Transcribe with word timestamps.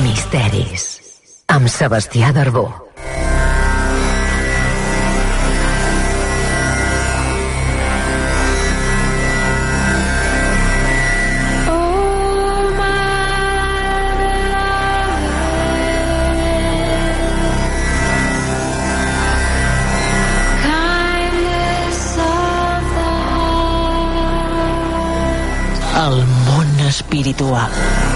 Misteris. 0.02 0.84
Amb 1.52 1.70
Sebastià 1.70 2.32
Darbó. 2.34 2.66
El 25.96 26.24
espiritual. 26.86 28.15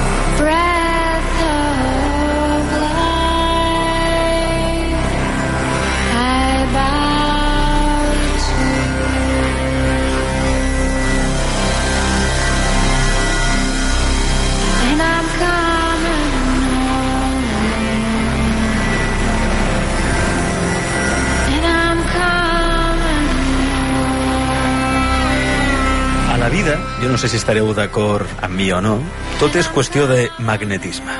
Vida, 26.50 26.76
jo 27.00 27.08
no 27.08 27.18
sé 27.18 27.28
si 27.30 27.38
estareu 27.38 27.68
d'acord 27.74 28.26
amb 28.42 28.56
mi 28.58 28.70
o 28.74 28.80
no, 28.82 28.96
tot 29.38 29.54
és 29.56 29.68
qüestió 29.70 30.08
de 30.10 30.26
magnetisme. 30.42 31.14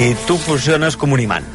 I 0.00 0.14
tu 0.26 0.38
funciones 0.40 0.96
com 0.96 1.12
un 1.12 1.20
imant. 1.20 1.46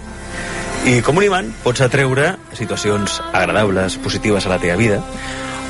I 0.85 0.99
com 1.01 1.17
un 1.17 1.25
imant 1.25 1.49
pots 1.63 1.81
atreure 1.81 2.35
situacions 2.53 3.17
agradables, 3.33 3.97
positives 4.03 4.45
a 4.45 4.53
la 4.53 4.59
teva 4.61 4.77
vida, 4.77 5.01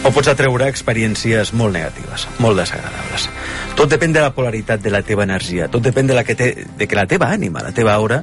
o 0.05 0.11
pots 0.11 0.27
atreure 0.29 0.67
experiències 0.67 1.53
molt 1.55 1.77
negatives, 1.77 2.27
molt 2.43 2.59
desagradables. 2.59 3.29
Tot 3.79 3.89
depèn 3.89 4.13
de 4.13 4.21
la 4.21 4.33
polaritat 4.35 4.83
de 4.83 4.91
la 4.91 5.01
teva 5.05 5.23
energia, 5.23 5.69
tot 5.71 5.85
depèn 5.85 6.11
de, 6.11 6.17
la 6.17 6.25
que, 6.27 6.35
te, 6.35 6.51
de 6.77 6.87
que 6.87 6.99
la 6.99 7.07
teva 7.07 7.31
ànima, 7.31 7.63
la 7.63 7.73
teva 7.73 7.95
aura, 7.95 8.21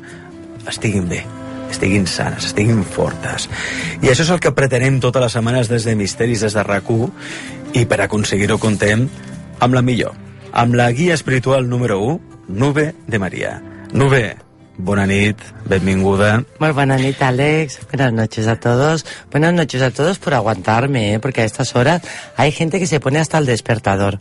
estiguin 0.69 1.09
bé, 1.09 1.25
estiguin 1.73 2.07
sanes, 2.07 2.53
estiguin 2.53 2.85
fortes. 2.85 3.49
I 4.05 4.13
això 4.13 4.27
és 4.27 4.31
el 4.37 4.43
que 4.45 4.53
pretenem 4.55 5.01
totes 5.01 5.25
les 5.25 5.39
setmanes 5.41 5.73
des 5.73 5.89
de 5.89 5.97
Misteris, 5.99 6.45
des 6.45 6.55
de 6.55 6.67
rac 6.67 6.93
i 7.73 7.85
per 7.89 8.03
aconseguir-ho 8.05 8.59
contem 8.61 9.07
amb 9.63 9.75
la 9.75 9.83
millor, 9.83 10.15
amb 10.53 10.77
la 10.77 10.91
guia 10.93 11.15
espiritual 11.15 11.69
número 11.69 11.99
1, 12.05 12.21
Nube 12.49 12.93
de 13.07 13.19
Maria. 13.19 13.53
Nube, 13.93 14.37
bona 14.77 15.07
nit, 15.07 15.39
benvinguda. 15.65 16.45
Muy 16.59 16.73
buena 16.73 16.97
nit, 16.97 17.21
Alex. 17.23 17.81
Buenas 17.91 18.13
noches 18.13 18.47
a 18.47 18.57
todos. 18.57 19.07
Buenas 19.31 19.55
noches 19.55 19.81
a 19.83 19.91
todos 19.91 20.19
por 20.19 20.35
aguantarme, 20.35 21.15
¿eh? 21.15 21.21
porque 21.21 21.43
a 21.43 21.45
estas 21.45 21.75
horas 21.77 22.03
hay 22.37 22.53
gente 22.53 22.79
que 22.79 22.87
se 22.87 23.01
pone 23.01 23.19
hasta 23.19 23.39
el 23.39 23.47
despertador. 23.47 24.21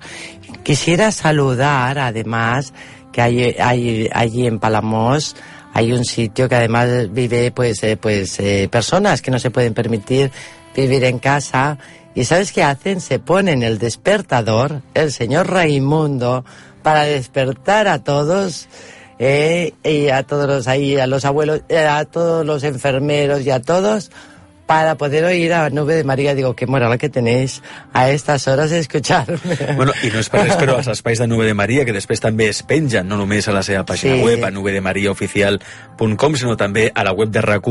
Quisiera 0.63 1.11
saludar, 1.11 1.99
además, 1.99 2.73
que 3.11 3.21
hay, 3.21 3.55
hay 3.59 4.09
allí 4.13 4.47
en 4.47 4.59
Palamos 4.59 5.35
hay 5.73 5.93
un 5.93 6.03
sitio 6.03 6.49
que 6.49 6.55
además 6.55 7.11
vive 7.11 7.51
pues 7.51 7.81
eh, 7.83 7.97
pues 7.97 8.39
eh, 8.39 8.67
personas 8.69 9.21
que 9.21 9.31
no 9.31 9.39
se 9.39 9.51
pueden 9.51 9.73
permitir 9.73 10.31
vivir 10.75 11.03
en 11.05 11.19
casa 11.19 11.77
y 12.15 12.25
sabes 12.25 12.51
qué 12.51 12.63
hacen 12.63 13.01
se 13.01 13.19
ponen 13.19 13.63
el 13.63 13.77
despertador 13.79 14.81
el 14.93 15.11
señor 15.11 15.49
Raimundo 15.49 16.43
para 16.83 17.03
despertar 17.03 17.87
a 17.87 18.03
todos 18.03 18.67
eh, 19.19 19.73
y 19.83 20.09
a 20.09 20.23
todos 20.23 20.47
los 20.47 20.67
ahí 20.67 20.97
a 20.97 21.07
los 21.07 21.25
abuelos 21.25 21.61
eh, 21.69 21.77
a 21.79 22.05
todos 22.05 22.45
los 22.45 22.63
enfermeros 22.63 23.41
y 23.41 23.51
a 23.51 23.61
todos 23.61 24.11
para 24.65 24.95
poder 24.95 25.25
oír 25.25 25.51
a 25.53 25.69
Nube 25.69 25.95
de 25.95 26.05
María. 26.05 26.33
Digo, 26.33 26.55
qué 26.55 26.65
moral 26.65 26.97
que 26.97 27.09
tenéis 27.09 27.61
a 27.91 28.09
estas 28.09 28.47
horas 28.47 28.69
de 28.69 28.79
escucharme. 28.79 29.37
Bueno, 29.75 29.91
i 30.01 30.07
no 30.13 30.21
és 30.23 30.29
per 30.31 30.45
res, 30.45 30.55
però 30.55 30.77
els 30.79 30.87
espais 30.87 31.19
de 31.19 31.27
Nube 31.27 31.43
de 31.43 31.51
Maria, 31.53 31.83
que 31.83 31.91
després 31.91 32.23
també 32.23 32.47
es 32.47 32.61
pengen, 32.63 33.03
no 33.11 33.17
només 33.19 33.49
a 33.49 33.51
la 33.51 33.65
seva 33.67 33.83
pàgina 33.83 34.15
Sí. 34.15 34.23
web, 34.23 34.45
a 34.47 34.51
nubedemariaoficial.com, 34.55 36.39
sinó 36.39 36.55
també 36.55 36.87
a 36.95 37.03
la 37.03 37.11
web 37.11 37.33
de 37.35 37.41
rac 37.43 37.67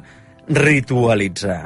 ritualitzar. 0.47 1.65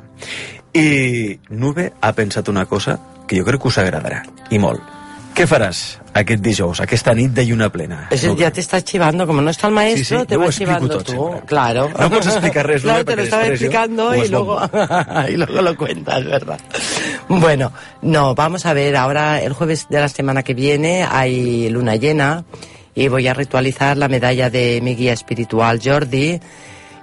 I 0.74 1.38
Nube 1.52 1.92
ha 2.00 2.14
pensat 2.16 2.48
una 2.48 2.66
cosa 2.66 2.98
que 3.28 3.38
jo 3.40 3.46
crec 3.48 3.62
que 3.62 3.72
us 3.72 3.78
agradarà, 3.82 4.24
i 4.52 4.60
molt. 4.60 5.01
Què 5.36 5.46
faràs 5.48 5.78
aquest 6.20 6.42
dijous, 6.44 6.82
aquesta 6.84 7.14
nit 7.16 7.32
de 7.32 7.46
lluna 7.48 7.70
plena? 7.72 8.08
Eso 8.12 8.28
Nube? 8.28 8.42
ya 8.42 8.52
te 8.52 8.60
estás 8.60 8.84
chivando, 8.84 9.26
como 9.26 9.42
no 9.42 9.50
está 9.50 9.68
el 9.68 9.74
maestro, 9.74 10.18
Sí, 10.20 10.24
sí, 10.24 10.28
te 10.28 10.38
vas 10.38 10.58
tot 10.90 11.06
tú. 11.06 11.12
sempre. 11.12 11.46
Claro. 11.48 11.90
No 11.98 12.10
pots 12.10 12.28
explicar 12.28 12.68
res, 12.68 12.82
Claro, 12.88 13.06
te 13.06 13.16
lo 13.16 13.24
estaba 13.24 13.48
explicando 13.48 14.14
y 14.14 14.28
luego, 14.28 14.60
y 15.30 15.38
luego 15.38 15.62
lo 15.62 15.78
cuentas, 15.78 16.26
¿verdad? 16.26 16.60
Bueno, 17.30 17.72
no, 18.02 18.36
vamos 18.36 18.66
a 18.66 18.74
ver, 18.74 18.96
ahora 18.98 19.42
el 19.42 19.54
jueves 19.54 19.88
de 19.90 20.00
la 20.02 20.10
semana 20.10 20.44
que 20.44 20.54
viene 20.54 21.08
hay 21.10 21.70
luna 21.70 21.96
llena 21.96 22.44
y 22.94 23.08
voy 23.08 23.28
a 23.30 23.34
ritualizar 23.34 23.96
la 23.96 24.10
medalla 24.10 24.50
de 24.50 24.82
mi 24.84 24.96
guía 24.96 25.14
espiritual 25.14 25.80
Jordi 25.82 26.42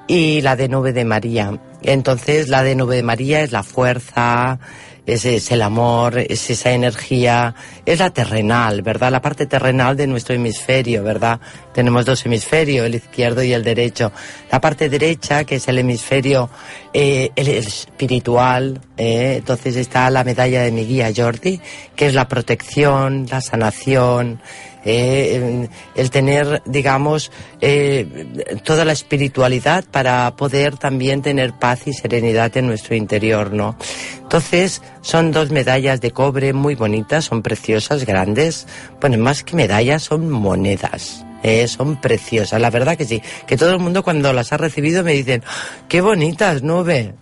y 0.06 0.42
la 0.42 0.54
de 0.54 0.68
nube 0.68 0.92
de 0.92 1.04
María. 1.06 1.58
Entonces 1.82 2.48
la 2.48 2.62
de 2.62 2.74
nube 2.74 2.96
de 2.96 3.02
María 3.02 3.40
es 3.40 3.52
la 3.52 3.62
fuerza, 3.62 4.58
es, 5.08 5.24
es, 5.24 5.50
el 5.50 5.62
amor, 5.62 6.18
es 6.18 6.50
esa 6.50 6.70
energía, 6.70 7.54
es 7.86 7.98
la 7.98 8.10
terrenal, 8.10 8.82
¿verdad? 8.82 9.10
La 9.10 9.22
parte 9.22 9.46
terrenal 9.46 9.96
de 9.96 10.06
nuestro 10.06 10.34
hemisferio, 10.34 11.02
¿verdad? 11.02 11.40
Tenemos 11.72 12.04
dos 12.04 12.26
hemisferios, 12.26 12.84
el 12.84 12.96
izquierdo 12.96 13.42
y 13.42 13.54
el 13.54 13.64
derecho. 13.64 14.12
La 14.52 14.60
parte 14.60 14.90
derecha, 14.90 15.44
que 15.44 15.56
es 15.56 15.66
el 15.66 15.78
hemisferio 15.78 16.50
eh, 16.92 17.30
el, 17.36 17.48
espiritual, 17.48 18.82
eh, 18.98 19.36
entonces 19.38 19.76
está 19.76 20.10
la 20.10 20.24
medalla 20.24 20.62
de 20.62 20.72
mi 20.72 20.84
guía 20.84 21.10
Jordi, 21.16 21.58
que 21.96 22.06
es 22.06 22.14
la 22.14 22.28
protección, 22.28 23.26
la 23.30 23.40
sanación, 23.40 24.42
eh, 24.84 25.68
el 25.94 26.10
tener, 26.10 26.62
digamos, 26.66 27.30
eh, 27.60 28.58
toda 28.64 28.84
la 28.84 28.92
espiritualidad 28.92 29.84
para 29.90 30.34
poder 30.36 30.76
también 30.76 31.22
tener 31.22 31.52
paz 31.52 31.86
y 31.86 31.92
serenidad 31.92 32.56
en 32.56 32.66
nuestro 32.66 32.94
interior, 32.94 33.52
¿no? 33.52 33.76
Entonces, 34.22 34.82
son 35.00 35.32
dos 35.32 35.50
medallas 35.50 36.00
de 36.00 36.10
cobre 36.10 36.52
muy 36.52 36.74
bonitas, 36.74 37.24
son 37.24 37.42
preciosas, 37.42 38.04
grandes. 38.04 38.66
Bueno, 39.00 39.18
más 39.18 39.42
que 39.42 39.56
medallas, 39.56 40.02
son 40.02 40.28
monedas. 40.30 41.24
Eh, 41.42 41.68
son 41.68 42.00
preciosas, 42.00 42.60
la 42.60 42.70
verdad 42.70 42.96
que 42.96 43.04
sí. 43.04 43.22
Que 43.46 43.56
todo 43.56 43.72
el 43.72 43.78
mundo 43.78 44.02
cuando 44.02 44.32
las 44.32 44.52
ha 44.52 44.56
recibido 44.56 45.04
me 45.04 45.12
dicen, 45.12 45.42
qué 45.88 46.00
bonitas, 46.00 46.62
nube 46.62 47.14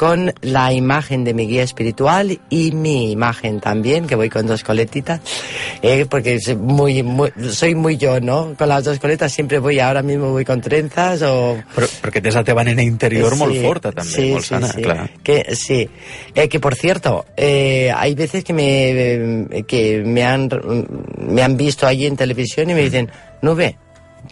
con 0.00 0.32
la 0.40 0.72
imagen 0.72 1.24
de 1.24 1.34
mi 1.34 1.46
guía 1.46 1.62
espiritual 1.62 2.40
y 2.48 2.72
mi 2.72 3.12
imagen 3.12 3.60
también, 3.60 4.06
que 4.06 4.14
voy 4.14 4.30
con 4.30 4.46
dos 4.46 4.64
coletitas, 4.64 5.20
eh, 5.82 6.06
porque 6.08 6.36
es 6.36 6.56
muy, 6.56 7.02
muy, 7.02 7.30
soy 7.50 7.74
muy 7.74 7.98
yo, 7.98 8.18
¿no? 8.18 8.54
Con 8.56 8.70
las 8.70 8.84
dos 8.84 8.98
coletas 8.98 9.30
siempre 9.30 9.58
voy, 9.58 9.78
ahora 9.78 10.00
mismo 10.02 10.30
voy 10.30 10.46
con 10.46 10.62
trenzas 10.62 11.20
o... 11.20 11.60
Però, 11.76 11.84
perquè 12.00 12.22
tens 12.24 12.38
la 12.38 12.44
teva 12.48 12.64
nena 12.64 12.80
interior 12.80 13.36
sí, 13.36 13.40
molt 13.42 13.60
forta, 13.60 13.92
també, 13.92 14.08
sí, 14.08 14.24
molt 14.32 14.46
sí, 14.48 14.54
sana, 14.54 14.72
sí. 14.72 14.80
clar. 14.80 15.04
Que, 15.20 15.36
sí, 15.52 15.82
eh, 16.34 16.48
que 16.48 16.60
por 16.64 16.76
cierto, 16.76 17.26
eh, 17.36 17.92
hay 17.94 18.14
veces 18.14 18.42
que 18.42 18.56
me, 18.56 19.64
que 19.68 20.00
me 20.00 20.24
han, 20.24 20.48
me 21.28 21.42
han 21.42 21.58
visto 21.58 21.86
allí 21.86 22.06
en 22.06 22.16
televisión 22.16 22.70
y 22.70 22.72
me 22.72 22.80
dicen, 22.80 23.10
Nube, 23.42 23.76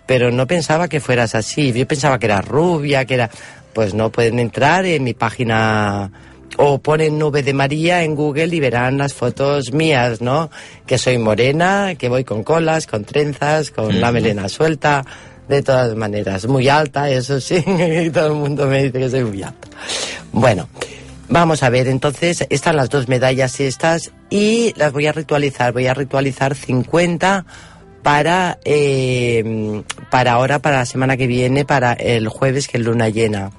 pero 0.07 0.31
no 0.31 0.47
pensaba 0.47 0.89
que 0.89 1.01
fueras 1.01 1.35
así, 1.35 1.75
yo 1.75 1.87
pensaba 1.87 2.19
que 2.19 2.25
eras 2.25 2.49
rubia, 2.49 3.05
que 3.05 3.21
era... 3.21 3.31
Pues 3.73 3.95
no 3.95 4.11
pueden 4.11 4.39
entrar 4.39 4.85
en 4.87 5.05
mi 5.05 5.15
página 5.15 6.11
o 6.57 6.79
ponen 6.79 7.19
nube 7.19 7.43
de 7.43 7.55
María 7.55 8.03
en 8.03 8.15
Google 8.15 8.55
y 8.55 8.61
verán 8.61 8.99
las 8.99 9.15
fotos 9.15 9.73
mías, 9.73 10.21
¿no? 10.21 10.51
Que 10.87 10.99
soy 10.99 11.19
morena, 11.19 11.95
que 11.97 12.09
voy 12.09 12.25
con 12.25 12.43
colas, 12.43 12.87
con 12.87 13.05
trenzas, 13.05 13.71
con 13.71 14.01
la 14.01 14.11
melena 14.11 14.49
suelta, 14.49 15.05
de 15.49 15.63
todas 15.63 15.95
maneras, 15.95 16.47
muy 16.47 16.69
alta, 16.69 17.09
eso 17.09 17.41
sí, 17.41 17.57
y 17.67 18.11
todo 18.11 18.29
el 18.29 18.35
mundo 18.35 18.67
me 18.67 18.85
dice 18.85 18.99
que 18.99 19.11
soy 19.11 19.25
muy 19.25 19.43
alta. 19.43 19.69
Bueno, 20.33 20.69
vamos 21.29 21.63
a 21.63 21.71
ver, 21.71 21.89
entonces 21.89 22.45
están 22.51 22.77
las 22.77 22.91
dos 22.91 23.09
medallas 23.09 23.61
estas 23.61 24.13
y 24.29 24.75
las 24.77 24.93
voy 24.93 25.07
a 25.07 25.13
ritualizar, 25.13 25.73
voy 25.73 25.87
a 25.87 25.95
ritualizar 25.95 26.55
50 26.55 27.47
para, 28.03 28.59
eh, 28.65 29.83
para 30.11 30.33
ahora, 30.33 30.61
para 30.61 30.79
la 30.79 30.87
semana 30.87 31.17
que 31.17 31.27
viene, 31.27 31.65
para 31.65 31.93
el 31.93 32.29
jueves, 32.29 32.69
que 32.69 32.79
es 32.79 32.85
luna 32.85 33.09
llena. 33.09 33.51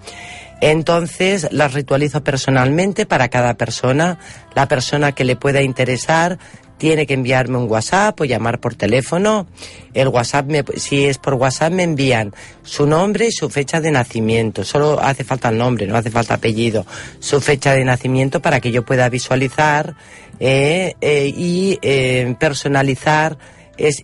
Entonces 0.62 1.48
las 1.52 1.74
ritualizo 1.74 2.24
personalmente 2.24 3.06
para 3.06 3.30
cada 3.30 3.54
persona. 3.56 4.20
La 4.56 4.68
persona 4.68 5.14
que 5.14 5.24
le 5.24 5.36
pueda 5.36 5.62
interesar 5.62 6.38
tiene 6.78 7.06
que 7.06 7.14
enviarme 7.14 7.58
un 7.58 7.70
WhatsApp 7.70 8.20
o 8.20 8.26
llamar 8.26 8.60
por 8.60 8.74
teléfono. 8.74 9.48
El 9.94 10.08
WhatsApp, 10.08 10.46
me, 10.48 10.64
si 10.78 11.06
es 11.06 11.18
por 11.18 11.36
WhatsApp, 11.36 11.74
me 11.74 11.84
envían 11.84 12.34
su 12.64 12.88
nombre 12.88 13.28
y 13.28 13.32
su 13.32 13.50
fecha 13.50 13.82
de 13.82 13.92
nacimiento. 13.92 14.64
Solo 14.64 15.00
hace 15.00 15.24
falta 15.24 15.50
el 15.50 15.58
nombre, 15.58 15.86
no 15.86 15.96
hace 15.96 16.10
falta 16.10 16.36
apellido. 16.36 16.86
Su 17.20 17.42
fecha 17.42 17.74
de 17.74 17.84
nacimiento 17.84 18.42
para 18.42 18.60
que 18.60 18.72
yo 18.72 18.84
pueda 18.84 19.10
visualizar 19.10 19.96
eh, 20.40 20.96
eh, 21.02 21.34
y 21.36 21.78
eh, 21.82 22.34
personalizar 22.40 23.38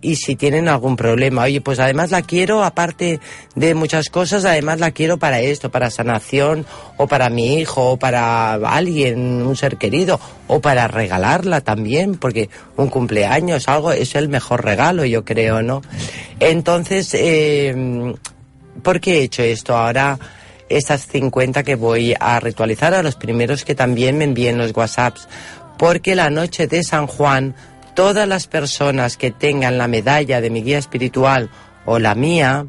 y 0.01 0.16
si 0.16 0.36
tienen 0.36 0.68
algún 0.68 0.95
problema. 0.95 1.44
Oye, 1.44 1.62
pues 1.62 1.80
además 1.80 2.12
la 2.12 2.22
quiero, 2.22 2.63
aparte 2.63 3.19
de 3.56 3.75
muchas 3.75 4.10
cosas, 4.10 4.45
además 4.45 4.80
la 4.80 4.92
quiero 4.92 5.18
para 5.18 5.42
esto, 5.42 5.69
para 5.69 5.92
sanación, 5.92 6.66
o 6.98 7.07
para 7.07 7.30
mi 7.30 7.57
hijo, 7.57 7.92
o 7.92 7.98
para 7.98 8.54
alguien, 8.54 9.42
un 9.42 9.56
ser 9.56 9.77
querido, 9.77 10.19
o 10.48 10.62
para 10.62 10.88
regalarla 10.88 11.62
también, 11.62 12.16
porque 12.16 12.50
un 12.77 12.89
cumpleaños, 12.89 13.68
algo, 13.68 13.92
es 13.92 14.16
el 14.16 14.30
mejor 14.30 14.63
regalo, 14.63 15.06
yo 15.06 15.25
creo, 15.25 15.62
¿no? 15.62 15.81
Entonces, 16.39 17.13
eh, 17.13 18.13
¿por 18.81 19.00
qué 19.00 19.19
he 19.19 19.24
hecho 19.24 19.44
esto? 19.44 19.75
Ahora 19.75 20.18
estas 20.69 21.07
50 21.07 21.63
que 21.63 21.75
voy 21.75 22.16
a 22.19 22.39
ritualizar 22.39 22.94
a 22.94 23.04
los 23.04 23.16
primeros 23.16 23.66
que 23.66 23.75
también 23.75 24.18
me 24.18 24.24
envíen 24.24 24.57
los 24.57 24.75
WhatsApps, 24.75 25.28
porque 25.78 26.16
la 26.16 26.30
noche 26.30 26.68
de 26.68 26.83
San 26.83 27.07
Juan 27.07 27.56
todas 27.95 28.27
las 28.27 28.45
personas 28.47 29.18
que 29.18 29.31
tengan 29.31 29.77
la 29.77 29.88
medalla 29.88 30.42
de 30.42 30.50
mi 30.50 30.62
guía 30.62 30.77
espiritual 30.77 31.50
o 31.86 31.97
la 31.97 32.13
mía, 32.13 32.68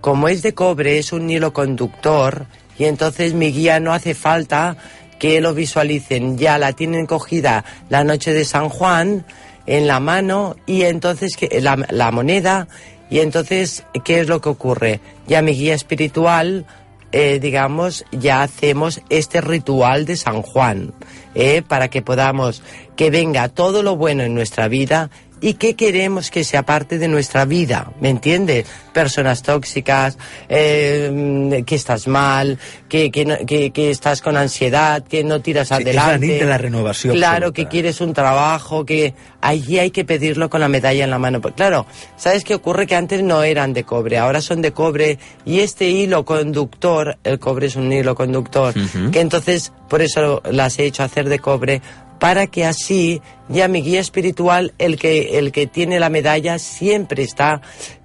como 0.00 0.28
es 0.28 0.42
de 0.42 0.54
cobre, 0.54 0.98
es 0.98 1.12
un 1.12 1.30
hilo 1.30 1.52
conductor 1.52 2.46
y 2.78 2.84
entonces 2.84 3.34
mi 3.34 3.52
guía 3.52 3.78
no 3.78 3.92
hace 3.92 4.14
falta 4.14 4.76
que 5.20 5.40
lo 5.40 5.54
visualicen, 5.54 6.36
ya 6.38 6.58
la 6.58 6.72
tienen 6.72 7.06
cogida 7.06 7.64
la 7.90 8.02
noche 8.02 8.32
de 8.32 8.44
San 8.44 8.68
Juan 8.68 9.24
en 9.66 9.86
la 9.86 10.00
mano 10.00 10.56
y 10.66 10.82
entonces 10.82 11.36
que 11.36 11.60
la, 11.60 11.76
la 11.90 12.10
moneda 12.10 12.66
y 13.10 13.20
entonces 13.20 13.84
¿qué 14.04 14.20
es 14.20 14.26
lo 14.26 14.40
que 14.40 14.48
ocurre? 14.48 15.00
Ya 15.28 15.42
mi 15.42 15.52
guía 15.52 15.74
espiritual 15.74 16.66
eh, 17.12 17.38
digamos, 17.40 18.04
ya 18.10 18.42
hacemos 18.42 19.02
este 19.10 19.40
ritual 19.40 20.06
de 20.06 20.16
San 20.16 20.42
Juan, 20.42 20.92
eh, 21.34 21.62
para 21.66 21.88
que 21.88 22.02
podamos, 22.02 22.62
que 22.96 23.10
venga 23.10 23.48
todo 23.48 23.82
lo 23.82 23.96
bueno 23.96 24.22
en 24.22 24.34
nuestra 24.34 24.68
vida 24.68 25.10
y 25.42 25.54
que 25.54 25.74
queremos 25.74 26.30
que 26.30 26.44
sea 26.44 26.62
parte 26.62 26.98
de 26.98 27.08
nuestra 27.08 27.44
vida, 27.44 27.92
¿me 28.00 28.08
entiendes? 28.08 28.66
Personas 28.92 29.42
tóxicas, 29.42 30.16
eh, 30.48 31.62
que 31.66 31.74
estás 31.74 32.06
mal, 32.06 32.58
que, 32.88 33.10
que, 33.10 33.24
no, 33.24 33.36
que, 33.44 33.72
que, 33.72 33.90
estás 33.90 34.22
con 34.22 34.36
ansiedad, 34.36 35.02
que 35.02 35.24
no 35.24 35.40
tiras 35.40 35.68
sí, 35.68 35.74
adelante. 35.74 36.36
Es 36.36 36.42
la 36.44 36.52
la 36.52 36.58
renovación. 36.58 37.16
Claro, 37.16 37.48
absoluta. 37.48 37.54
que 37.56 37.66
quieres 37.66 38.00
un 38.00 38.12
trabajo, 38.14 38.86
que 38.86 39.14
allí 39.40 39.78
hay 39.78 39.90
que 39.90 40.04
pedirlo 40.04 40.48
con 40.48 40.60
la 40.60 40.68
medalla 40.68 41.02
en 41.02 41.10
la 41.10 41.18
mano. 41.18 41.40
Pues 41.40 41.54
claro, 41.54 41.86
¿sabes 42.16 42.44
qué 42.44 42.54
ocurre? 42.54 42.86
Que 42.86 42.94
antes 42.94 43.22
no 43.22 43.42
eran 43.42 43.72
de 43.72 43.82
cobre, 43.84 44.18
ahora 44.18 44.40
son 44.40 44.62
de 44.62 44.72
cobre 44.72 45.18
y 45.44 45.60
este 45.60 45.90
hilo 45.90 46.24
conductor, 46.24 47.18
el 47.24 47.38
cobre 47.40 47.66
es 47.66 47.76
un 47.76 47.92
hilo 47.92 48.14
conductor, 48.14 48.72
uh 48.76 48.80
-huh. 48.80 49.10
que 49.10 49.20
entonces 49.20 49.72
por 49.88 50.02
eso 50.02 50.40
las 50.50 50.78
he 50.78 50.84
hecho 50.84 51.02
hacer 51.02 51.28
de 51.28 51.38
cobre 51.38 51.82
para 52.22 52.46
que 52.46 52.64
así 52.64 53.20
ya 53.48 53.66
mi 53.66 53.82
guía 53.82 53.98
espiritual, 53.98 54.74
el 54.78 54.96
que, 54.96 55.40
el 55.40 55.50
que 55.50 55.66
tiene 55.66 55.98
la 55.98 56.08
medalla, 56.08 56.60
siempre 56.60 57.24
está 57.24 57.62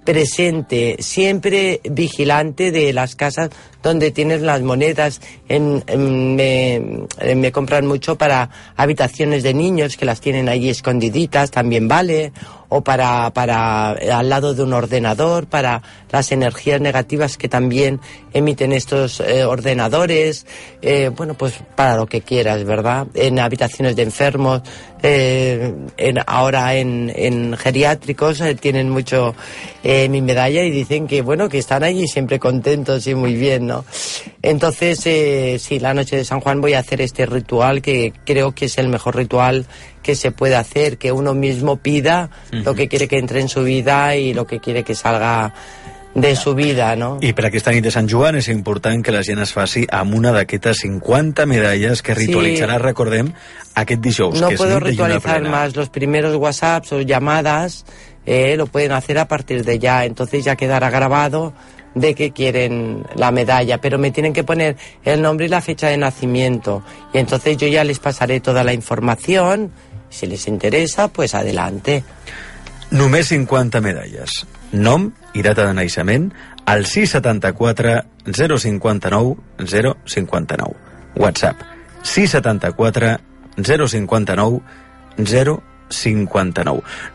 presente, 0.08 0.96
siempre 1.00 1.82
vigilante 1.84 2.72
de 2.72 2.94
las 2.94 3.18
casas 3.18 3.50
donde 3.84 4.12
tienes 4.12 4.42
las 4.42 4.62
monedas. 4.62 5.20
En, 5.50 5.84
me, 6.36 7.52
compran 7.52 7.86
mucho 7.86 8.18
para 8.18 8.50
habitaciones 8.78 9.44
de 9.44 9.54
niños 9.54 9.98
que 9.98 10.06
las 10.06 10.22
tienen 10.22 10.48
allí 10.48 10.70
escondiditas, 10.70 11.52
también 11.52 11.90
vale. 11.90 12.32
O 12.70 12.84
para, 12.84 13.32
para 13.32 13.92
al 13.92 14.28
lado 14.28 14.54
de 14.54 14.62
un 14.62 14.74
ordenador, 14.74 15.48
para 15.48 15.82
las 16.12 16.34
energías 16.34 16.82
negativas 16.82 17.38
que 17.38 17.48
también 17.48 18.02
emiten 18.34 18.74
estos 18.74 19.22
eh, 19.22 19.46
ordenadores. 19.46 20.46
Eh, 20.82 21.10
bueno, 21.16 21.34
pues 21.36 21.54
para 21.78 21.96
lo 21.96 22.08
que 22.08 22.20
quieras, 22.20 22.66
¿verdad? 22.66 23.08
En 23.14 23.40
habitaciones 23.40 23.96
de 23.96 24.02
enfermos, 24.04 24.64
eh, 25.02 25.74
en, 25.96 26.18
ahora 26.28 26.76
en, 26.76 27.10
en 27.16 27.56
geriátricos 27.56 28.44
tienen 28.60 28.90
mucho 28.90 29.34
mi 30.10 30.22
medalla 30.22 30.64
y 30.64 30.72
dicen 30.72 31.08
que, 31.08 31.22
bueno, 31.22 31.50
que 31.50 31.58
están 31.58 31.84
allí 31.84 32.08
siempre 32.08 32.40
contentos 32.40 33.08
y 33.08 33.16
muy 33.16 33.36
bien, 33.36 33.68
¿no? 33.68 33.86
Entonces, 34.42 35.02
eh, 35.06 35.58
sí, 35.60 35.80
la 35.80 35.94
noche 35.94 36.18
de 36.18 36.26
San 36.26 36.40
Juan 36.40 36.62
voy 36.62 36.74
a 36.74 36.80
hacer 36.80 37.02
este 37.02 37.26
ritual 37.26 37.82
que 37.82 38.14
creo 38.26 38.54
que 38.54 38.66
es 38.66 38.78
el 38.78 38.90
mejor 38.90 39.16
ritual 39.16 39.66
que 40.04 40.16
se 40.16 40.32
puede 40.32 40.56
hacer, 40.56 40.98
que 40.98 41.12
uno 41.12 41.34
mismo 41.34 41.78
pida 41.78 42.30
uh 42.52 42.56
-huh. 42.56 42.64
lo 42.64 42.76
que 42.76 42.88
quiere 42.88 43.08
que 43.08 43.18
entre 43.18 43.42
en 43.42 43.50
su 43.50 43.64
vida 43.64 44.16
y 44.16 44.34
lo 44.34 44.46
que 44.46 44.60
quiere 44.60 44.84
que 44.84 44.96
salga 44.96 45.54
de 46.18 46.36
su 46.36 46.56
vida, 46.56 46.96
no? 46.96 47.20
I 47.22 47.30
per 47.38 47.46
aquesta 47.46 47.72
nit 47.76 47.86
de 47.86 47.92
Sant 47.94 48.08
Joan 48.10 48.40
és 48.40 48.48
important 48.50 49.04
que 49.06 49.14
la 49.14 49.22
gent 49.22 49.38
es 49.44 49.52
faci 49.54 49.84
amb 49.94 50.16
una 50.18 50.32
d'aquestes 50.34 50.82
50 50.82 51.46
medalles 51.46 52.02
que 52.02 52.16
ritualitzarà, 52.18 52.80
sí. 52.80 52.84
recordem, 52.88 53.30
aquest 53.78 54.02
dijous, 54.02 54.42
no 54.42 54.50
que 54.50 54.58
és 54.58 54.62
puedo 54.64 54.80
nit 54.80 54.88
ritualizar 54.90 55.44
más 55.46 55.76
los 55.78 55.92
primeros 55.94 56.34
WhatsApps 56.36 56.96
o 56.98 57.02
llamadas, 57.02 57.84
eh, 58.28 58.56
lo 58.58 58.68
pueden 58.68 58.92
hacer 58.92 59.18
a 59.18 59.28
partir 59.28 59.66
de 59.66 59.80
ya, 59.80 60.06
entonces 60.06 60.46
ya 60.46 60.56
quedará 60.56 60.92
grabado 60.92 61.54
de 61.96 62.14
que 62.14 62.32
quieren 62.32 63.06
la 63.16 63.32
medalla, 63.32 63.80
pero 63.80 63.98
me 63.98 64.12
tienen 64.12 64.34
que 64.34 64.44
poner 64.44 64.78
el 65.04 65.22
nombre 65.22 65.48
y 65.48 65.50
la 65.50 65.62
fecha 65.62 65.88
de 65.88 65.98
nacimiento. 65.98 66.84
Y 67.14 67.18
entonces 67.18 67.58
yo 67.58 67.68
ya 67.68 67.84
les 67.84 67.98
pasaré 67.98 68.40
toda 68.40 68.64
la 68.64 68.74
información. 68.74 69.72
Si 70.10 70.28
les 70.28 70.48
interesa, 70.48 71.08
pues 71.08 71.34
adelante. 71.34 72.04
Només 72.92 73.28
50 73.28 73.82
medalles. 73.82 74.46
nom 74.72 75.12
i 75.34 75.42
data 75.42 75.66
de 75.68 75.74
naixement 75.74 76.34
al 76.66 76.86
674 76.86 78.04
059 78.26 79.36
059. 79.58 80.76
WhatsApp 81.16 81.62
674 82.04 83.18
059 83.58 84.62
059. 85.18 85.77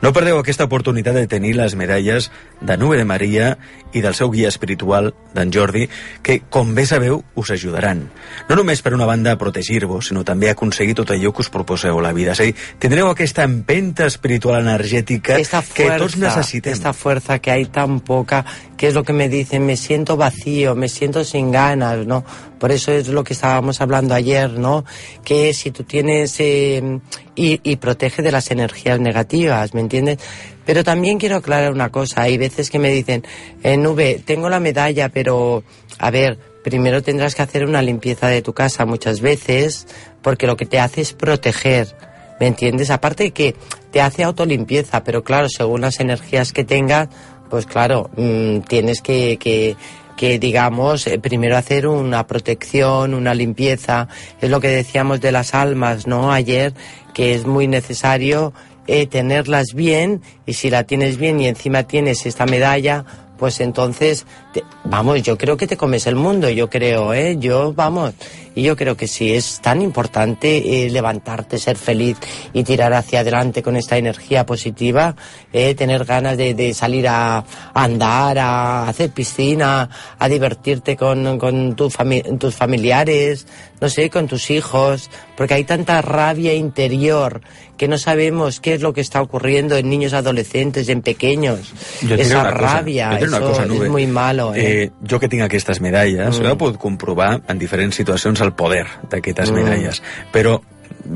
No 0.03 0.13
perdeu 0.17 0.39
aquesta 0.41 0.65
oportunitat 0.65 1.17
de 1.19 1.27
tenir 1.29 1.55
les 1.59 1.75
medalles 1.77 2.31
de 2.61 2.77
Nube 2.77 2.97
de 2.97 3.05
Maria 3.05 3.57
i 3.93 4.01
del 4.01 4.15
seu 4.17 4.31
guia 4.33 4.49
espiritual, 4.49 5.13
d'en 5.37 5.53
Jordi, 5.53 5.87
que, 6.25 6.41
com 6.49 6.73
bé 6.75 6.87
sabeu, 6.89 7.23
us 7.37 7.53
ajudaran. 7.53 8.07
No 8.49 8.57
només 8.57 8.81
per 8.83 8.95
una 8.97 9.09
banda 9.09 9.35
a 9.35 9.41
protegir-vos, 9.41 10.09
sinó 10.09 10.25
també 10.25 10.49
a 10.49 10.57
aconseguir 10.57 10.97
tot 10.97 11.13
allò 11.13 11.33
que 11.33 11.45
us 11.45 11.53
proposeu 11.53 11.99
a 11.99 12.05
la 12.05 12.15
vida. 12.17 12.33
És 12.33 12.41
a 12.41 12.49
dir, 12.49 12.57
tindreu 12.81 13.11
aquesta 13.11 13.45
empenta 13.45 14.07
espiritual 14.09 14.63
energètica 14.63 15.37
esta 15.37 15.61
fuerza, 15.61 15.77
que 15.77 16.01
tots 16.01 16.17
necessitem. 16.17 16.73
Esta 16.73 16.93
fuerza 16.93 17.39
que 17.41 17.51
hay 17.51 17.67
tan 17.67 18.01
poca, 18.01 18.45
que 18.77 18.89
es 18.89 18.95
lo 18.95 19.05
que 19.05 19.13
me 19.13 19.29
dicen, 19.29 19.67
me 19.67 19.77
siento 19.77 20.17
vacío, 20.17 20.75
me 20.75 20.89
siento 20.89 21.25
sin 21.25 21.53
ganas, 21.53 22.07
¿no? 22.07 22.25
Por 22.63 22.71
eso 22.71 22.93
es 22.93 23.09
lo 23.09 23.25
que 23.25 23.33
estábamos 23.33 23.81
hablando 23.81 24.15
ayer, 24.15 24.49
¿no? 24.53 24.85
Que 25.25 25.53
si 25.53 25.73
tú 25.73 25.83
tienes... 25.83 26.39
Eh, 26.39 27.01
y, 27.35 27.77
protege 27.77 28.23
de 28.23 28.31
las 28.31 28.53
energías 28.53 29.01
negativas, 29.01 29.75
¿me 29.75 29.81
entiendes? 29.81 30.19
Pero 30.65 30.85
también 30.85 31.19
quiero 31.19 31.35
aclarar 31.35 31.73
una 31.73 31.91
cosa. 31.91 32.23
Hay 32.23 32.39
veces 32.39 32.71
que 32.71 32.79
me 32.79 32.93
dicen, 32.93 33.25
eh, 33.65 33.77
Nube, 33.77 34.23
tengo 34.25 34.49
la 34.49 34.61
medalla, 34.61 35.09
pero, 35.09 35.65
a 35.99 36.13
ver, 36.13 36.39
primero 36.63 37.03
tendrás 37.03 37.35
que 37.35 37.43
hacer 37.43 37.67
una 37.67 37.83
limpieza 37.83 38.29
de 38.29 38.43
tu 38.43 38.53
casa 38.53 38.87
muchas 38.87 39.21
veces, 39.21 39.89
porque 40.23 40.47
lo 40.47 40.57
que 40.57 40.67
te 40.67 40.79
hace 40.79 41.01
es 41.01 41.15
proteger. 41.15 41.97
¿Me 42.39 42.47
entiendes? 42.47 42.91
Aparte 42.91 43.33
que 43.33 43.57
te 43.91 44.01
hace 44.01 44.23
autolimpieza, 44.23 45.03
pero 45.03 45.25
claro, 45.25 45.49
según 45.49 45.81
las 45.81 45.99
energías 45.99 46.53
que 46.53 46.63
tengas, 46.63 47.09
pues 47.51 47.67
claro, 47.67 48.09
mmm, 48.17 48.61
tienes 48.61 49.03
que, 49.03 49.37
que, 49.37 49.77
que 50.17 50.39
digamos, 50.39 51.07
eh, 51.07 51.19
primero 51.19 51.57
hacer 51.57 51.87
una 51.87 52.27
protección, 52.27 53.15
una 53.15 53.35
limpieza. 53.35 54.09
Es 54.41 54.51
lo 54.51 54.61
que 54.61 54.69
decíamos 54.69 55.21
de 55.21 55.33
las 55.33 55.55
almas, 55.55 56.07
¿no? 56.07 56.33
Ayer, 56.33 56.75
que 57.15 57.35
es 57.35 57.47
muy 57.47 57.67
necesario 57.69 58.53
eh, 58.87 59.07
tenerlas 59.07 59.75
bien 59.75 60.23
y 60.47 60.55
si 60.55 60.71
la 60.71 60.85
tienes 60.85 61.17
bien 61.17 61.41
y 61.41 61.47
encima 61.47 61.85
tienes 61.85 62.27
esta 62.27 62.47
medalla, 62.47 63.05
pues 63.43 63.59
entonces, 63.59 64.25
te, 64.53 64.63
vamos, 64.85 65.21
yo 65.21 65.37
creo 65.37 65.57
que 65.57 65.67
te 65.67 65.77
comes 65.77 66.07
el 66.07 66.15
mundo, 66.15 66.49
yo 66.49 66.71
creo, 66.71 67.13
¿eh? 67.13 67.39
Yo, 67.41 67.73
vamos, 67.73 68.15
y 68.55 68.63
yo 68.63 68.77
creo 68.77 68.97
que 68.97 69.09
sí, 69.09 69.33
es 69.33 69.61
tan 69.61 69.83
importante 69.83 70.85
eh, 70.85 70.91
levantarte, 70.91 71.59
ser 71.59 71.77
feliz 71.77 72.19
y 72.53 72.63
tirar 72.63 72.93
hacia 72.93 73.19
adelante 73.19 73.61
con 73.61 73.75
esta 73.75 73.97
energía 73.97 74.47
positiva, 74.47 75.17
eh, 75.53 75.75
tener 75.75 76.05
ganas 76.05 76.37
de, 76.37 76.55
de 76.55 76.73
salir 76.73 77.09
a, 77.09 77.45
andar, 77.75 78.39
a 78.39 78.89
hacer 78.89 79.11
piscina, 79.11 79.91
a 80.21 80.29
divertirte 80.29 80.97
con, 80.97 81.37
con 81.37 81.75
tu 81.75 81.91
fami 81.91 82.23
tus 82.39 82.55
familiares, 82.55 83.47
no 83.81 83.89
sé, 83.89 84.09
con 84.09 84.29
tus 84.29 84.51
hijos, 84.51 85.11
porque 85.37 85.55
hay 85.55 85.65
tanta 85.65 86.01
rabia 86.01 86.55
interior 86.55 87.41
que 87.77 87.89
no 87.89 87.99
sabemos 87.99 88.61
qué 88.61 88.75
es 88.75 88.81
lo 88.81 88.93
que 88.93 89.01
está 89.01 89.21
ocurriendo 89.21 89.77
en 89.77 89.91
niños 89.91 90.13
adolescentes, 90.13 90.89
en 90.89 91.03
pequeños. 91.03 91.73
Esa 92.09 92.45
rabia, 92.51 93.19
cosa, 93.19 93.32
una 93.39 93.47
cosa, 93.47 93.67
Nube. 93.67 93.87
es 93.87 93.91
muy 93.91 94.07
malo. 94.07 94.55
¿eh? 94.55 94.85
Eh, 94.85 94.91
jo 95.09 95.19
que 95.21 95.29
tinc 95.29 95.43
aquestes 95.43 95.81
medalles, 95.81 96.39
mm. 96.41 96.47
he 96.47 96.57
pogut 96.57 96.79
comprovar 96.79 97.41
en 97.49 97.59
diferents 97.59 97.97
situacions 97.97 98.41
el 98.41 98.53
poder 98.53 98.87
d'aquestes 99.11 99.51
Mm. 99.51 99.55
medalles. 99.55 100.03
Però 100.33 100.61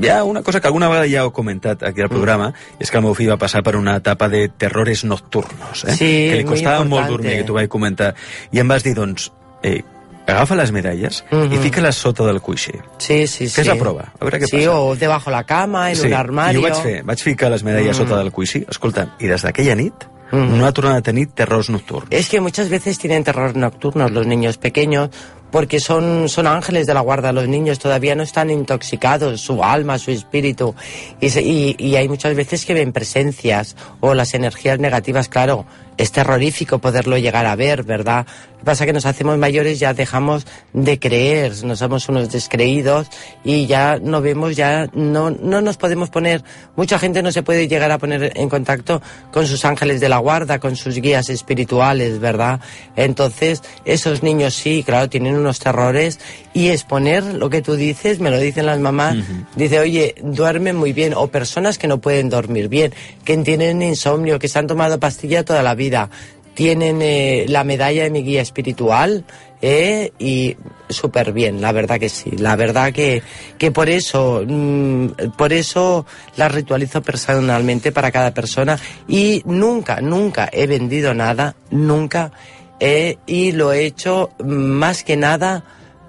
hi 0.01 0.09
ha 0.09 0.23
una 0.23 0.41
cosa 0.43 0.59
que 0.59 0.67
alguna 0.67 0.89
vegada 0.89 1.07
ja 1.07 1.21
heu 1.23 1.31
comentat 1.31 1.83
aquí 1.83 2.01
al 2.01 2.09
programa, 2.09 2.49
mm. 2.49 2.81
és 2.83 2.91
que 2.91 2.97
el 2.97 3.03
meu 3.03 3.13
fill 3.15 3.29
va 3.31 3.37
passar 3.37 3.63
per 3.63 3.75
una 3.77 3.95
etapa 3.97 4.27
de 4.29 4.49
terrores 4.49 5.03
nocturnos, 5.05 5.85
eh? 5.85 5.95
Sí, 5.95 6.13
que 6.29 6.37
li 6.37 6.43
costava 6.45 6.83
molt 6.83 7.07
dormir, 7.07 7.37
que 7.37 7.43
t'ho 7.43 7.53
vaig 7.53 7.69
comentar. 7.69 8.13
I 8.51 8.59
em 8.59 8.67
vas 8.67 8.83
dir, 8.83 8.93
doncs, 8.95 9.31
eh, 9.63 9.83
agafa 10.27 10.55
les 10.59 10.73
medalles 10.73 11.23
mm 11.31 11.37
Mhm. 11.37 11.53
i 11.53 11.57
fica-les 11.57 11.95
sota 11.95 12.25
del 12.25 12.41
coixí. 12.41 12.73
Sí, 12.97 13.27
sí, 13.27 13.47
sí. 13.47 13.55
Fes 13.61 13.67
la 13.67 13.75
prova, 13.75 14.11
a 14.19 14.25
veure 14.25 14.41
què 14.41 14.45
sí, 14.49 14.57
passa. 14.57 14.73
o 14.75 14.95
debajo 14.97 15.31
la 15.31 15.45
cama, 15.45 15.89
en 15.89 15.95
sí, 15.95 16.07
un 16.07 16.13
armario. 16.13 16.59
I 16.59 16.63
ho 16.65 16.67
vaig 16.67 16.81
fer, 16.83 17.03
vaig 17.05 17.19
ficar 17.23 17.49
les 17.49 17.63
medalles 17.63 17.95
Mm. 17.97 18.03
sota 18.03 18.17
del 18.17 18.31
coixí, 18.33 18.65
escolta, 18.69 19.15
i 19.19 19.27
des 19.27 19.41
d'aquella 19.41 19.75
nit 19.75 19.93
No 20.31 20.65
ha 20.65 20.71
tornat 20.75 20.97
a 20.97 21.01
tenir 21.01 21.27
terrors 21.31 21.69
nocturns. 21.69 22.11
Es 22.11 22.29
que 22.29 22.41
muchas 22.41 22.69
veces 22.69 22.99
tienen 22.99 23.23
terror 23.23 23.55
nocturnos 23.55 24.11
los 24.11 24.27
niños 24.27 24.57
pequeños 24.57 25.09
porque 25.51 25.79
son, 25.79 26.29
son 26.29 26.47
ángeles 26.47 26.87
de 26.87 26.93
la 26.93 27.01
guarda. 27.01 27.31
Los 27.31 27.47
niños 27.47 27.79
todavía 27.79 28.15
no 28.15 28.23
están 28.23 28.49
intoxicados, 28.49 29.41
su 29.41 29.63
alma, 29.63 29.97
su 29.97 30.11
espíritu. 30.11 30.75
Y, 31.19 31.27
y, 31.39 31.75
y 31.77 31.95
hay 31.95 32.07
muchas 32.09 32.35
veces 32.35 32.65
que 32.65 32.73
ven 32.73 32.91
presencias 32.93 33.75
o 33.99 34.13
las 34.13 34.33
energías 34.33 34.79
negativas, 34.79 35.29
claro. 35.29 35.65
Es 35.97 36.11
terrorífico 36.11 36.77
poderlo 36.77 37.17
llegar 37.17 37.47
a 37.47 37.55
ver, 37.55 37.81
¿verdad? 37.81 38.27
Lo 38.51 38.59
que 38.59 38.65
pasa 38.65 38.83
es 38.83 38.87
que 38.87 38.93
nos 38.93 39.07
hacemos 39.07 39.37
mayores, 39.39 39.79
ya 39.79 39.95
dejamos 39.95 40.45
de 40.73 40.99
creer, 40.99 41.63
nos 41.63 41.79
somos 41.79 42.07
unos 42.07 42.31
descreídos 42.31 43.07
y 43.43 43.65
ya 43.65 43.97
no 43.99 44.21
vemos, 44.21 44.55
ya 44.55 44.89
no, 44.93 45.31
no 45.31 45.61
nos 45.61 45.77
podemos 45.77 46.09
poner, 46.09 46.43
mucha 46.75 46.99
gente 46.99 47.23
no 47.23 47.31
se 47.31 47.41
puede 47.41 47.67
llegar 47.67 47.91
a 47.91 47.97
poner 47.97 48.33
en 48.35 48.49
contacto 48.49 49.01
con 49.31 49.47
sus 49.47 49.65
ángeles 49.65 49.99
de 49.99 50.09
la 50.09 50.19
guarda, 50.19 50.59
con 50.59 50.75
sus 50.75 50.95
guías 50.97 51.29
espirituales, 51.29 52.19
¿verdad? 52.19 52.59
Entonces, 52.95 53.63
esos 53.85 54.21
niños 54.21 54.53
sí, 54.53 54.83
claro, 54.83 55.09
tienen 55.09 55.35
unos 55.47 55.59
terrores 55.59 56.19
y 56.53 56.67
exponer 56.67 57.23
lo 57.23 57.49
que 57.49 57.61
tú 57.61 57.75
dices, 57.75 58.19
me 58.19 58.29
lo 58.29 58.37
dicen 58.37 58.65
las 58.65 58.79
mamás, 58.79 59.15
dice, 59.55 59.79
oye, 59.79 60.15
duermen 60.21 60.75
muy 60.75 60.91
bien, 60.91 61.13
o 61.15 61.27
personas 61.27 61.77
que 61.77 61.87
no 61.87 61.99
pueden 61.99 62.29
dormir 62.29 62.67
bien, 62.67 62.93
que 63.23 63.37
tienen 63.37 63.81
insomnio, 63.81 64.39
que 64.39 64.49
se 64.49 64.59
han 64.59 64.67
tomado 64.67 64.99
pastilla 64.99 65.45
toda 65.45 65.63
la 65.63 65.73
vida, 65.73 66.09
tienen 66.53 67.01
eh, 67.01 67.45
la 67.47 67.63
medalla 67.63 68.03
de 68.03 68.09
mi 68.09 68.23
guía 68.23 68.41
espiritual, 68.41 69.23
eh, 69.61 70.11
y 70.19 70.55
súper 70.89 71.31
bien, 71.31 71.61
la 71.61 71.71
verdad 71.71 71.99
que 71.99 72.09
sí, 72.09 72.31
la 72.31 72.55
verdad 72.55 72.93
que, 72.93 73.23
que 73.57 73.71
por 73.71 73.89
eso, 73.89 74.43
mm, 74.45 75.07
por 75.37 75.51
eso 75.51 76.05
la 76.35 76.47
ritualizo 76.47 77.01
personalmente 77.01 77.91
para 77.91 78.11
cada 78.11 78.33
persona 78.33 78.77
y 79.07 79.41
nunca, 79.45 79.99
nunca 80.01 80.47
he 80.51 80.67
vendido 80.67 81.13
nada, 81.13 81.55
nunca, 81.71 82.31
eh, 82.79 83.17
y 83.25 83.51
lo 83.51 83.73
he 83.73 83.85
hecho 83.85 84.31
más 84.43 85.03
que 85.03 85.17
nada 85.17 85.63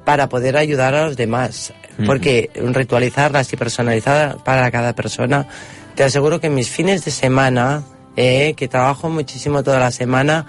para 0.04 0.28
poder 0.28 0.56
ayudar 0.56 0.94
a 0.94 1.06
los 1.06 1.16
demás, 1.16 1.72
porque 2.06 2.50
ritualizarlas 2.54 3.52
y 3.52 3.56
personalizarlas 3.56 4.37
para 4.42 4.70
cada 4.70 4.94
persona, 4.94 5.46
te 5.94 6.04
aseguro 6.04 6.40
que 6.40 6.48
mis 6.48 6.70
fines 6.70 7.04
de 7.04 7.10
semana, 7.10 7.82
eh, 8.16 8.54
que 8.56 8.68
trabajo 8.68 9.10
muchísimo 9.10 9.62
toda 9.62 9.80
la 9.80 9.90
semana, 9.90 10.46